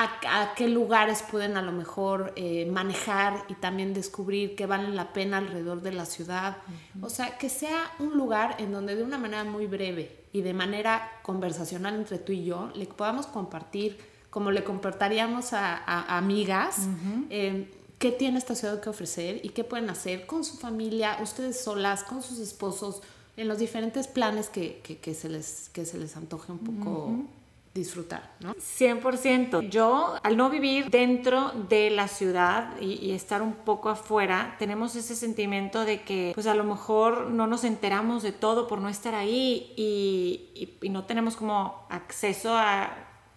a, 0.00 0.54
qué 0.54 0.68
lugares 0.68 1.22
pueden 1.30 1.56
a 1.56 1.62
lo 1.62 1.72
mejor 1.72 2.32
eh, 2.36 2.66
manejar 2.70 3.44
y 3.48 3.54
también 3.54 3.92
descubrir 3.92 4.54
que 4.54 4.66
valen 4.66 4.96
la 4.96 5.12
pena 5.12 5.38
alrededor 5.38 5.82
de 5.82 5.92
la 5.92 6.06
ciudad. 6.06 6.56
O 7.02 7.10
sea, 7.10 7.36
que 7.36 7.50
sea 7.50 7.90
un 7.98 8.16
lugar 8.16 8.56
en 8.58 8.72
donde 8.72 8.96
de 8.96 9.02
una 9.02 9.18
manera 9.18 9.44
muy 9.44 9.66
breve 9.66 10.24
y 10.32 10.40
de 10.40 10.54
manera 10.54 11.10
conversacional 11.22 11.96
entre 11.96 12.18
tú 12.18 12.32
y 12.32 12.44
yo 12.44 12.70
le 12.74 12.86
podamos 12.86 13.26
compartir 13.26 13.98
como 14.30 14.50
le 14.50 14.64
comportaríamos 14.64 15.52
a, 15.52 16.16
amigas. 16.16 16.86
Em, 17.28 17.66
qué 17.98 18.10
tiene 18.12 18.38
esta 18.38 18.54
ciudad 18.54 18.80
que 18.80 18.88
ofrecer 18.88 19.40
y 19.44 19.50
qué 19.50 19.64
pueden 19.64 19.90
hacer 19.90 20.24
con 20.24 20.44
su 20.44 20.56
familia, 20.56 21.18
ustedes 21.22 21.62
solas, 21.62 22.04
con 22.04 22.22
sus 22.22 22.38
esposos, 22.38 23.02
en 23.36 23.48
los 23.48 23.58
diferentes 23.58 24.08
planes 24.08 24.48
que, 24.48 24.80
se, 25.14 25.28
les, 25.28 25.68
que 25.74 25.84
se 25.84 25.98
les 25.98 26.16
antoje 26.16 26.52
un 26.52 26.58
poco 26.58 27.26
disfrutar, 27.74 28.32
¿no? 28.40 28.54
100%. 28.54 29.68
Yo, 29.68 30.16
al 30.22 30.36
no 30.36 30.50
vivir 30.50 30.90
dentro 30.90 31.52
de 31.68 31.90
la 31.90 32.08
ciudad 32.08 32.80
y, 32.80 33.12
estar 33.12 33.42
un 33.42 33.52
poco 33.52 33.88
afuera, 33.88 34.56
tenemos 34.58 34.96
ese 34.96 35.14
sentimiento 35.14 35.84
de 35.84 36.02
que, 36.02 36.32
pues 36.34 36.46
a 36.46 36.54
lo 36.54 36.64
mejor 36.64 37.30
no 37.30 37.46
nos 37.46 37.64
enteramos 37.64 38.22
de 38.22 38.32
todo 38.32 38.66
por 38.66 38.80
no 38.80 38.88
estar 38.88 39.14
ahí 39.14 39.72
y, 39.76 40.76
y, 40.82 40.88
no 40.88 41.04
tenemos 41.04 41.36
como 41.36 41.86
acceso 41.90 42.56
a, 42.56 42.90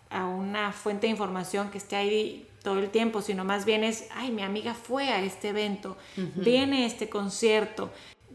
a, 0.09 0.25
una 0.25 0.71
fuente 0.71 1.05
de 1.05 1.11
información 1.11 1.69
que 1.69 1.77
esté 1.77 1.95
ahí 1.95 2.47
todo 2.63 2.79
el 2.79 2.89
tiempo, 2.89 3.21
sino 3.21 3.43
más 3.43 3.65
bien 3.65 3.83
es, 3.83 4.07
ay, 4.15 4.31
mi 4.31 4.41
amiga 4.41 4.73
fue 4.73 5.09
a 5.09 5.21
este 5.21 5.49
evento, 5.49 5.95
viene 6.35 6.83
a 6.83 6.87
este 6.87 7.09
concierto 7.09 7.91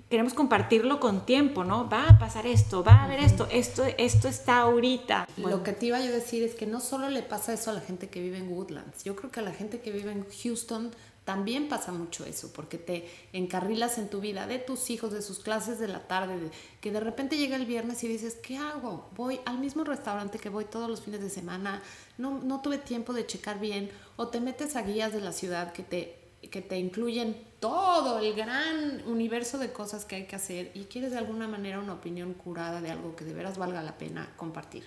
queremos 0.09 0.35
compartirlo 0.35 1.01
con 1.01 1.27
tiempo, 1.27 1.65
¿no? 1.65 1.89
Va 1.89 2.09
a 2.09 2.19
pasar 2.19 2.47
esto, 2.47 2.83
va 2.83 2.93
a 2.93 3.05
haber 3.05 3.21
esto, 3.21 3.47
esto, 3.51 3.85
esto 3.99 4.29
está 4.29 4.59
ahorita. 4.61 5.29
Lo 5.37 5.63
que 5.63 5.73
te 5.73 5.87
iba 5.87 6.01
yo 6.01 6.07
a 6.07 6.11
decir 6.11 6.43
es 6.43 6.55
que 6.55 6.67
no 6.67 6.81
solo 6.81 7.11
le 7.11 7.23
pasa 7.23 7.53
eso 7.53 7.71
a 7.71 7.75
la 7.75 7.81
gente 7.81 8.09
que 8.09 8.21
vive 8.21 8.39
en 8.39 8.51
Woodlands, 8.51 9.05
yo 9.05 9.15
creo 9.17 9.31
que 9.31 9.41
a 9.41 9.43
la 9.43 9.53
gente 9.53 9.81
que 9.81 9.93
vive 9.93 10.13
en 10.13 10.27
Houston 10.43 10.91
también 11.25 11.69
pasa 11.69 11.93
mucho 11.93 12.25
eso, 12.25 12.51
porque 12.55 12.79
te 12.79 13.07
encarrilas 13.35 13.99
en 13.99 14.09
tu 14.09 14.19
vida 14.19 14.47
de 14.47 14.59
tus 14.59 14.89
hijos, 14.89 15.13
de 15.13 15.21
sus 15.21 15.41
clases 15.41 15.79
de 15.79 15.87
la 15.87 16.09
tarde, 16.09 16.51
que 16.81 16.91
de 16.91 17.01
repente 17.01 17.37
llega 17.37 17.57
el 17.57 17.67
viernes 17.67 18.03
y 18.03 18.09
dices, 18.09 18.37
¿qué 18.43 18.57
hago? 18.57 19.11
Voy 19.15 19.39
al 19.45 19.59
mismo 19.59 19.85
restaurante 19.85 20.39
que 20.39 20.49
voy 20.49 20.65
todos 20.65 20.89
los 20.89 21.03
fines 21.03 21.21
de 21.21 21.29
semana, 21.29 21.83
no, 22.17 22.39
no 22.43 22.63
tuve 22.63 22.79
tiempo 22.79 23.13
de 23.13 23.27
checar 23.27 23.61
bien, 23.61 23.91
o 24.17 24.29
te 24.29 24.41
metes 24.41 24.75
a 24.75 24.81
guías 24.81 25.13
de 25.13 25.21
la 25.21 25.33
ciudad 25.33 25.75
que 25.75 25.83
te 25.83 26.28
que 26.43 26.63
te 26.63 26.79
incluyen 26.79 27.37
todo 27.61 28.21
el 28.21 28.35
gran 28.35 29.03
universo 29.07 29.59
de 29.59 29.73
cosas 29.73 30.05
que 30.05 30.17
hay 30.17 30.25
que 30.27 30.37
hacer 30.37 30.71
y 30.75 30.85
quieres 30.85 31.11
de 31.11 31.19
alguna 31.19 31.49
manera 31.49 31.81
una 31.81 31.95
opinión 31.95 32.35
curada 32.35 32.81
de 32.81 32.91
algo 32.91 33.17
que 33.17 33.25
de 33.25 33.35
veras 33.35 33.59
valga 33.59 33.83
la 33.83 33.99
pena 33.99 34.33
compartir. 34.37 34.85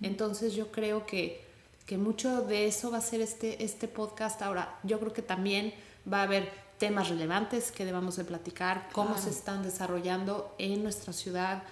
Entonces 0.00 0.54
yo 0.54 0.70
creo 0.70 1.06
que, 1.06 1.44
que, 1.86 1.98
mucho 1.98 2.42
de 2.42 2.66
eso 2.66 2.90
va 2.90 2.98
a 2.98 3.00
ser 3.00 3.20
este, 3.20 3.64
este 3.64 3.88
podcast. 3.88 4.40
Ahora, 4.42 4.78
yo 4.82 5.00
creo 5.00 5.12
que 5.12 5.22
también 5.22 5.74
va 6.10 6.20
a 6.20 6.22
haber 6.24 6.50
temas 6.78 7.08
relevantes 7.08 7.72
que 7.72 7.84
debamos 7.84 8.16
de 8.16 8.24
platicar, 8.24 8.88
cómo 8.92 9.16
se 9.18 9.30
están 9.30 9.62
desarrollando 9.62 10.54
en 10.58 10.82
nuestra 10.82 11.12
ciudad. 11.12 11.62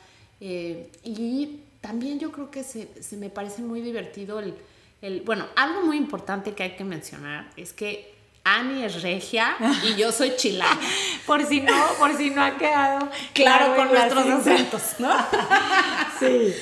Eh, 0.40 0.90
y 1.04 1.60
también 1.80 2.18
yo 2.18 2.32
creo 2.32 2.50
que 2.50 2.64
se, 2.64 3.02
se 3.02 3.16
me 3.16 3.28
parece 3.28 3.62
muy 3.62 3.82
divertido 3.82 4.40
el 4.40 4.54
el, 5.02 5.22
bueno, 5.22 5.46
algo 5.56 5.82
muy 5.82 5.96
importante 5.96 6.52
que 6.52 6.62
hay 6.62 6.76
que 6.76 6.84
mencionar 6.84 7.50
es 7.56 7.72
que 7.72 8.14
Ani 8.42 8.84
es 8.84 9.02
regia 9.02 9.56
y 9.84 9.96
yo 9.96 10.12
soy 10.12 10.34
chilana. 10.36 10.80
por 11.26 11.44
si 11.44 11.60
no, 11.60 11.74
por 11.98 12.16
si 12.16 12.30
no 12.30 12.42
ha 12.42 12.56
quedado 12.56 13.08
claro, 13.34 13.76
con 13.76 13.88
nuestros 13.88 14.26
acentos, 14.26 14.82
¿no? 14.98 15.10
sí. 16.18 16.54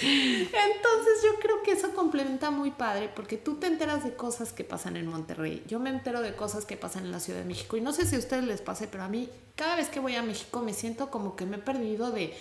Entonces 0.53 1.23
yo 1.23 1.39
creo 1.41 1.63
que 1.63 1.73
eso 1.73 1.95
complementa 1.95 2.51
muy 2.51 2.73
padre 2.73 3.09
porque 3.15 3.37
tú 3.37 3.55
te 3.55 3.69
enteras 3.69 4.03
de 4.03 4.15
cosas 4.15 4.53
que 4.53 4.65
pasan 4.65 4.97
en 4.97 5.07
Monterrey. 5.07 5.63
Yo 5.69 5.79
me 5.79 5.91
entero 5.91 6.21
de 6.21 6.35
cosas 6.35 6.65
que 6.65 6.77
pasan 6.77 7.05
en 7.05 7.13
la 7.13 7.21
Ciudad 7.21 7.39
de 7.39 7.45
México 7.45 7.77
y 7.77 7.81
no 7.81 7.93
sé 7.93 8.07
si 8.07 8.17
a 8.17 8.19
ustedes 8.19 8.45
les 8.45 8.61
pase, 8.61 8.89
pero 8.89 9.05
a 9.05 9.09
mí 9.09 9.29
cada 9.55 9.77
vez 9.77 9.89
que 9.89 10.01
voy 10.01 10.17
a 10.17 10.23
México 10.23 10.61
me 10.61 10.75
siento 10.75 11.11
como 11.11 11.37
que 11.37 11.47
me 11.47 11.57
he 11.57 11.61
perdido 11.61 12.11
de, 12.11 12.37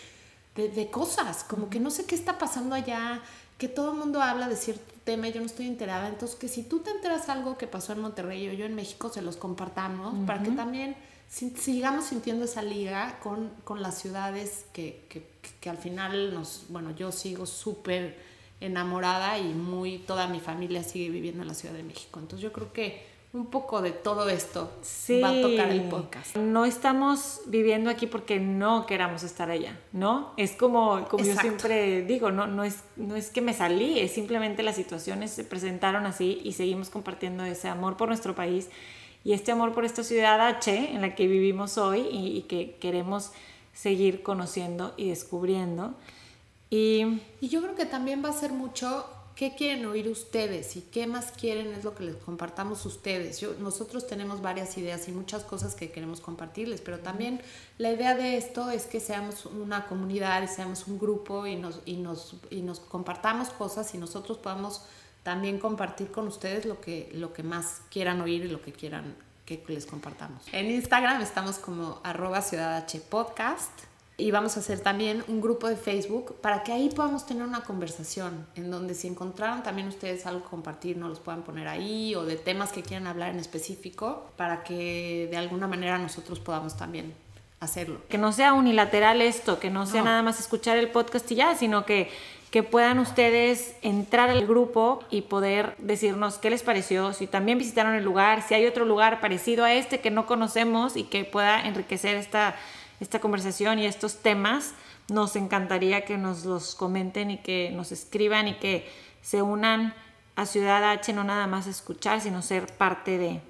de, 0.56 0.70
de 0.70 0.90
cosas, 0.90 1.44
como 1.44 1.70
que 1.70 1.80
no 1.80 1.92
sé 1.92 2.06
qué 2.06 2.16
está 2.16 2.40
pasando 2.40 2.74
allá, 2.74 3.22
que 3.60 3.68
todo 3.68 3.92
el 3.92 3.98
mundo 3.98 4.22
habla 4.22 4.50
de 4.50 4.56
cierto 4.56 4.97
tema 5.08 5.30
yo 5.30 5.40
no 5.40 5.46
estoy 5.46 5.68
enterada. 5.68 6.10
Entonces, 6.10 6.38
que 6.38 6.50
si 6.50 6.64
tú 6.64 6.80
te 6.80 6.92
enteras 6.92 7.30
algo 7.30 7.58
que 7.58 7.66
pasó 7.66 7.94
en 7.94 8.02
Monterrey 8.02 8.50
o 8.50 8.54
yo 8.54 8.66
en 8.66 8.76
México, 8.76 9.10
se 9.10 9.22
los 9.22 9.38
compartamos 9.38 10.14
para 10.28 10.44
que 10.44 10.52
también 10.52 10.98
sigamos 11.30 12.06
sintiendo 12.06 12.44
esa 12.44 12.62
liga 12.62 13.18
con, 13.24 13.50
con 13.64 13.82
las 13.82 13.98
ciudades 13.98 14.66
que, 14.74 15.06
que, 15.08 15.26
que, 15.62 15.70
al 15.70 15.78
final 15.78 16.34
nos, 16.34 16.66
bueno, 16.68 16.92
yo 16.92 17.14
sigo 17.14 17.46
súper 17.46 18.18
enamorada 18.60 19.40
y 19.40 19.54
muy, 19.54 20.00
toda 20.00 20.28
mi 20.28 20.42
familia 20.42 20.84
sigue 20.84 21.10
viviendo 21.10 21.42
en 21.42 21.48
la 21.48 21.54
Ciudad 21.54 21.74
de 21.74 21.84
México. 21.84 22.20
Entonces, 22.20 22.44
yo 22.44 22.52
creo 22.52 22.74
que 22.74 23.06
un 23.38 23.46
poco 23.46 23.82
de 23.82 23.92
todo 23.92 24.28
esto 24.30 24.72
sí. 24.82 25.22
va 25.22 25.30
a 25.30 25.42
tocar 25.42 25.70
el 25.70 25.84
podcast. 25.84 26.36
No 26.36 26.66
estamos 26.66 27.42
viviendo 27.46 27.90
aquí 27.90 28.08
porque 28.08 28.40
no 28.40 28.86
queramos 28.86 29.24
estar 29.24 29.52
allá, 29.52 29.80
¿no? 29.94 30.34
Es 30.38 30.54
como, 30.54 31.08
como 31.08 31.24
yo 31.24 31.36
siempre 31.36 32.02
digo, 32.02 32.32
no, 32.32 32.48
no, 32.48 32.64
es, 32.64 32.84
no 32.96 33.16
es 33.16 33.30
que 33.30 33.42
me 33.42 33.54
salí, 33.54 34.00
es 34.00 34.12
simplemente 34.12 34.64
las 34.64 34.76
situaciones 34.76 35.32
se 35.32 35.44
presentaron 35.44 36.06
así 36.06 36.42
y 36.44 36.54
seguimos 36.54 36.90
compartiendo 36.90 37.44
ese 37.44 37.68
amor 37.68 37.96
por 37.96 38.08
nuestro 38.08 38.34
país 38.36 38.70
y 39.24 39.34
este 39.34 39.52
amor 39.52 39.74
por 39.74 39.86
esta 39.86 40.04
ciudad 40.04 40.42
H 40.42 40.94
en 40.94 41.02
la 41.02 41.14
que 41.16 41.28
vivimos 41.28 41.78
hoy 41.78 42.08
y, 42.12 42.38
y 42.38 42.42
que 42.44 42.76
queremos 42.80 43.32
seguir 43.74 44.24
conociendo 44.24 44.94
y 44.98 45.10
descubriendo. 45.10 45.94
Y, 46.70 47.22
y 47.40 47.50
yo 47.50 47.62
creo 47.62 47.76
que 47.76 47.86
también 47.86 48.24
va 48.26 48.30
a 48.30 48.34
ser 48.34 48.52
mucho 48.52 49.06
qué 49.38 49.54
quieren 49.54 49.86
oír 49.86 50.10
ustedes 50.10 50.76
y 50.76 50.82
qué 50.82 51.06
más 51.06 51.32
quieren 51.32 51.72
es 51.74 51.84
lo 51.84 51.94
que 51.94 52.04
les 52.04 52.16
compartamos 52.16 52.84
ustedes. 52.88 53.46
Nosotros 53.60 54.08
tenemos 54.08 54.42
varias 54.42 54.76
ideas 54.80 55.08
y 55.08 55.12
muchas 55.12 55.44
cosas 55.44 55.76
que 55.76 55.92
queremos 55.92 56.20
compartirles, 56.22 56.82
pero 56.82 57.00
también 57.00 57.40
la 57.78 57.92
idea 57.92 58.16
de 58.16 58.36
esto 58.38 58.72
es 58.72 58.88
que 58.88 59.00
seamos 59.00 59.46
una 59.46 59.86
comunidad 59.86 60.42
y 60.42 60.48
seamos 60.48 60.88
un 60.88 60.98
grupo 60.98 61.46
y 61.46 61.56
nos, 61.56 61.82
y 61.86 61.98
nos, 61.98 62.36
y 62.50 62.64
nos 62.64 62.80
compartamos 62.80 63.50
cosas 63.50 63.94
y 63.94 64.00
nosotros 64.00 64.40
podamos 64.40 64.82
también 65.22 65.60
compartir 65.60 66.10
con 66.12 66.28
ustedes 66.28 66.66
lo 66.66 66.82
que, 66.82 67.12
lo 67.14 67.32
que 67.32 67.44
más 67.44 67.82
quieran 67.92 68.20
oír 68.22 68.44
y 68.44 68.48
lo 68.48 68.62
que 68.64 68.72
quieran 68.72 69.16
que 69.46 69.64
les 69.68 69.86
compartamos. 69.86 70.42
En 70.52 70.72
Instagram 70.72 71.22
estamos 71.22 71.60
como 71.60 72.02
arroba 72.04 72.42
ciudad 72.42 72.86
podcast 73.10 73.87
y 74.20 74.32
vamos 74.32 74.58
a 74.58 74.62
hacer 74.62 74.80
también 74.80 75.24
un 75.28 75.42
grupo 75.42 75.68
de 75.68 75.76
Facebook 75.76 76.38
para 76.42 76.64
que 76.64 76.72
ahí 76.72 76.90
podamos 76.90 77.28
tener 77.28 77.44
una 77.44 77.62
conversación 77.62 78.48
en 78.56 78.72
donde 78.72 78.96
si 78.96 79.08
encontraron 79.08 79.62
también 79.62 79.88
ustedes 79.88 80.26
algo 80.26 80.42
que 80.42 80.50
compartir, 80.50 80.98
nos 80.98 81.10
los 81.10 81.20
puedan 81.20 81.44
poner 81.44 81.68
ahí 81.68 82.16
o 82.16 82.26
de 82.26 82.36
temas 82.36 82.72
que 82.72 82.82
quieran 82.82 83.06
hablar 83.06 83.30
en 83.30 83.40
específico 83.40 84.26
para 84.36 84.64
que 84.64 85.28
de 85.30 85.38
alguna 85.38 85.68
manera 85.68 86.00
nosotros 86.00 86.40
podamos 86.40 86.76
también 86.76 87.14
hacerlo. 87.60 88.02
Que 88.10 88.18
no 88.18 88.32
sea 88.32 88.54
unilateral 88.54 89.22
esto, 89.22 89.60
que 89.60 89.70
no 89.70 89.86
sea 89.86 90.02
no. 90.02 90.10
nada 90.10 90.24
más 90.24 90.40
escuchar 90.40 90.78
el 90.78 90.90
podcast 90.90 91.32
y 91.32 91.36
ya, 91.36 91.54
sino 91.54 91.86
que, 91.86 92.10
que 92.50 92.64
puedan 92.64 92.98
ustedes 92.98 93.76
entrar 93.84 94.32
al 94.32 94.48
grupo 94.48 95.04
y 95.12 95.22
poder 95.22 95.76
decirnos 95.78 96.40
qué 96.40 96.50
les 96.50 96.64
pareció, 96.64 97.14
si 97.14 97.28
también 97.28 97.60
visitaron 97.60 97.94
el 97.94 98.04
lugar, 98.04 98.42
si 98.42 98.56
hay 98.56 98.66
otro 98.66 98.84
lugar 98.84 99.22
parecido 99.22 99.64
a 99.64 99.74
este 99.74 100.00
que 100.00 100.10
no 100.10 100.26
conocemos 100.26 100.96
y 100.96 101.04
que 101.04 101.24
pueda 101.24 101.62
enriquecer 101.68 102.16
esta 102.16 102.56
esta 103.00 103.20
conversación 103.20 103.80
y 103.80 103.86
estos 103.86 104.18
temas, 104.18 104.74
nos 105.10 105.36
encantaría 105.36 106.06
que 106.06 106.18
nos 106.18 106.46
los 106.46 106.76
comenten 106.76 107.32
y 107.32 107.38
que 107.38 107.72
nos 107.72 107.92
escriban 107.92 108.48
y 108.48 108.56
que 108.56 108.90
se 109.22 109.42
unan 109.42 109.94
a 110.36 110.46
Ciudad 110.46 110.84
H, 110.92 111.14
no 111.14 111.24
nada 111.24 111.48
más 111.48 111.68
escuchar, 111.68 112.22
sino 112.22 112.42
ser 112.42 112.68
parte 112.68 113.18
de, 113.18 113.42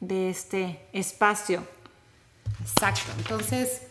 de 0.00 0.30
este 0.30 0.80
espacio. 0.92 1.64
Exacto, 2.60 3.10
entonces 3.18 3.82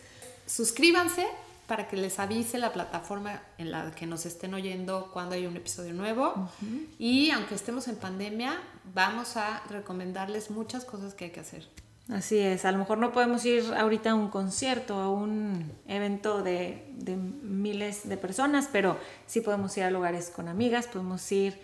suscríbanse 0.46 1.26
para 1.66 1.86
que 1.86 1.96
les 1.96 2.18
avise 2.18 2.58
la 2.58 2.72
plataforma 2.72 3.40
en 3.56 3.70
la 3.70 3.92
que 3.92 4.06
nos 4.06 4.26
estén 4.26 4.54
oyendo 4.54 5.10
cuando 5.12 5.36
hay 5.36 5.46
un 5.46 5.56
episodio 5.56 5.92
nuevo. 5.92 6.34
Uh 6.34 6.64
-huh. 6.64 6.86
Y 6.98 7.30
aunque 7.30 7.54
estemos 7.54 7.86
en 7.86 7.94
pandemia, 7.94 8.60
vamos 8.92 9.36
a 9.36 9.62
recomendarles 9.70 10.50
muchas 10.50 10.84
cosas 10.84 11.14
que 11.14 11.26
hay 11.26 11.30
que 11.30 11.40
hacer. 11.40 11.68
Así 12.12 12.38
es, 12.38 12.64
a 12.64 12.72
lo 12.72 12.78
mejor 12.78 12.98
no 12.98 13.12
podemos 13.12 13.44
ir 13.44 13.72
ahorita 13.76 14.10
a 14.10 14.14
un 14.14 14.30
concierto, 14.30 14.94
a 14.94 15.08
un 15.10 15.72
evento 15.86 16.42
de, 16.42 16.88
de, 16.94 17.14
miles 17.16 18.08
de 18.08 18.16
personas, 18.16 18.68
pero 18.72 18.98
sí 19.26 19.40
podemos 19.40 19.76
ir 19.76 19.84
a 19.84 19.90
lugares 19.90 20.30
con 20.30 20.48
amigas, 20.48 20.88
podemos 20.88 21.30
ir 21.30 21.60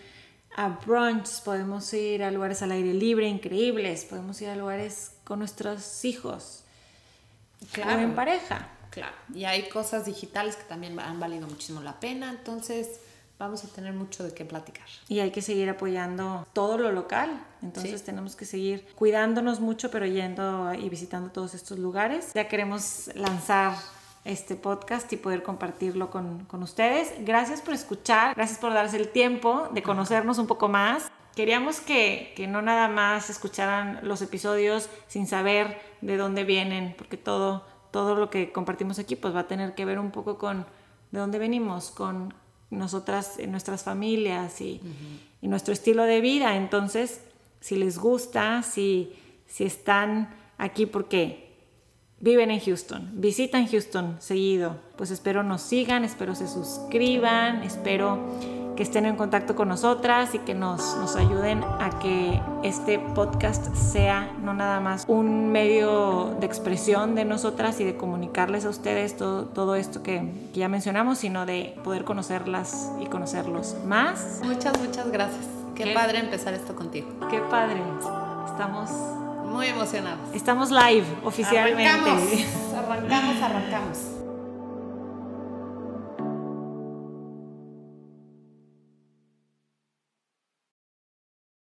a 0.55 0.69
brunch, 0.69 1.43
podemos 1.43 1.93
ir 1.95 2.23
a 2.23 2.31
lugares 2.31 2.63
al 2.63 2.71
aire 2.71 2.95
libre 2.95 3.27
increíbles, 3.27 4.05
podemos 4.05 4.41
ir 4.41 4.49
a 4.49 4.57
lugares 4.57 5.17
con 5.25 5.41
nuestros 5.41 6.05
hijos 6.05 6.63
claro. 7.73 7.99
o 7.99 8.03
en 8.03 8.15
pareja. 8.15 8.69
Claro, 8.91 9.17
y 9.35 9.45
hay 9.45 9.69
cosas 9.69 10.07
digitales 10.07 10.57
que 10.57 10.65
también 10.65 10.99
han 11.01 11.19
valido 11.19 11.49
muchísimo 11.49 11.83
la 11.83 11.99
pena, 11.99 12.31
entonces 12.31 13.01
vamos 13.39 13.65
a 13.65 13.69
tener 13.69 13.93
mucho 13.93 14.25
de 14.25 14.33
qué 14.33 14.45
platicar. 14.45 14.87
Y 15.09 15.21
hay 15.21 15.31
que 15.31 15.43
seguir 15.43 15.69
apoyando 15.69 16.47
todo 16.53 16.79
lo 16.79 16.93
local. 16.93 17.45
Entonces 17.63 18.01
sí. 18.01 18.07
tenemos 18.07 18.37
que 18.37 18.45
seguir 18.45 18.87
cuidándonos 18.95 19.61
mucho, 19.61 19.91
pero 19.91 20.07
yendo 20.07 20.73
y 20.75 20.89
visitando 20.89 21.31
todos 21.31 21.55
estos 21.55 21.79
lugares. 21.79 22.33
Ya 22.35 22.49
queremos 22.49 23.11
lanzar 23.15 23.75
este 24.25 24.57
podcast 24.57 25.13
y 25.13 25.17
poder 25.17 25.43
compartirlo 25.43 26.11
con, 26.11 26.45
con 26.47 26.63
ustedes. 26.63 27.13
Gracias 27.25 27.61
por 27.61 27.75
escuchar, 27.75 28.35
gracias 28.35 28.59
por 28.59 28.73
darse 28.73 28.97
el 28.97 29.09
tiempo 29.09 29.69
de 29.73 29.83
conocernos 29.83 30.39
un 30.39 30.47
poco 30.47 30.69
más. 30.69 31.11
Queríamos 31.37 31.81
que, 31.81 32.33
que 32.35 32.47
no 32.47 32.63
nada 32.63 32.89
más 32.89 33.29
escucharan 33.29 34.01
los 34.03 34.23
episodios 34.23 34.89
sin 35.07 35.27
saber 35.27 35.79
de 36.01 36.17
dónde 36.17 36.45
vienen, 36.45 36.95
porque 36.97 37.19
todo, 37.19 37.65
todo 37.91 38.15
lo 38.15 38.31
que 38.31 38.53
compartimos 38.53 38.99
aquí 38.99 39.17
pues 39.17 39.35
va 39.35 39.41
a 39.41 39.47
tener 39.47 39.75
que 39.75 39.85
ver 39.85 39.99
un 39.99 40.11
poco 40.11 40.39
con 40.39 40.67
de 41.13 41.21
dónde 41.21 41.39
venimos, 41.39 41.91
con 41.91 42.35
nosotras, 42.71 43.39
en 43.39 43.51
nuestras 43.51 43.85
familias 43.85 44.61
y, 44.61 44.81
uh 44.83 44.87
-huh. 44.87 45.19
y, 45.43 45.49
nuestro 45.49 45.73
estilo 45.73 46.05
de 46.05 46.21
vida. 46.21 46.57
Entonces, 46.57 47.21
si 47.61 47.77
les 47.77 47.99
gusta, 47.99 48.63
si, 48.63 49.13
si 49.47 49.65
están 49.65 50.35
aquí 50.59 50.87
porque 50.87 51.47
viven 52.19 52.51
en 52.51 52.61
Houston, 52.61 53.11
visitan 53.15 53.67
Houston 53.67 54.17
seguido, 54.21 54.81
pues 54.97 55.11
espero 55.11 55.43
nos 55.43 55.63
sigan, 55.63 56.05
espero 56.05 56.35
se 56.35 56.49
suscriban, 56.49 57.63
espero 57.63 58.19
que 58.77 58.83
estén 58.83 59.07
en 59.07 59.17
contacto 59.17 59.57
con 59.57 59.69
nosotras 59.69 60.35
y 60.35 60.39
que 60.39 60.55
nos, 60.55 60.97
nos 60.99 61.17
ayuden 61.17 61.65
a 61.65 61.99
que 61.99 62.41
este 62.63 62.99
podcast 62.99 63.75
sea 63.75 64.31
no 64.43 64.55
nada 64.55 64.81
más 64.81 65.05
un 65.09 65.51
medio 65.51 66.37
de 66.39 66.47
expresión 66.47 67.15
de 67.15 67.25
nosotras 67.25 67.81
y 67.81 67.85
de 67.85 67.97
comunicarles 67.97 68.65
a 68.65 68.69
ustedes 68.69 69.17
todo, 69.17 69.47
todo 69.47 69.75
esto 69.77 70.03
que, 70.03 70.31
que 70.53 70.61
ya 70.61 70.69
mencionamos, 70.69 71.19
sino 71.19 71.47
de 71.47 71.75
poder 71.83 72.05
conocerlas 72.05 72.93
y 73.01 73.07
conocerlos 73.07 73.77
más. 73.87 74.41
Muchas, 74.45 74.79
muchas 74.79 75.11
gracias. 75.11 75.45
Qué, 75.75 75.85
Qué 75.85 75.95
padre 75.95 76.19
empezar 76.19 76.55
esto 76.55 76.75
contigo. 76.75 77.09
Qué 77.31 77.39
padre. 77.39 77.83
Estamos 78.47 78.91
muy 79.47 79.67
emocionados. 79.67 80.21
Estamos 80.35 80.71
live 80.71 81.07
oficialmente. 81.25 81.87
Arrancamos, 81.87 82.23
arrancamos, 82.77 83.43
arrancamos. 83.43 84.16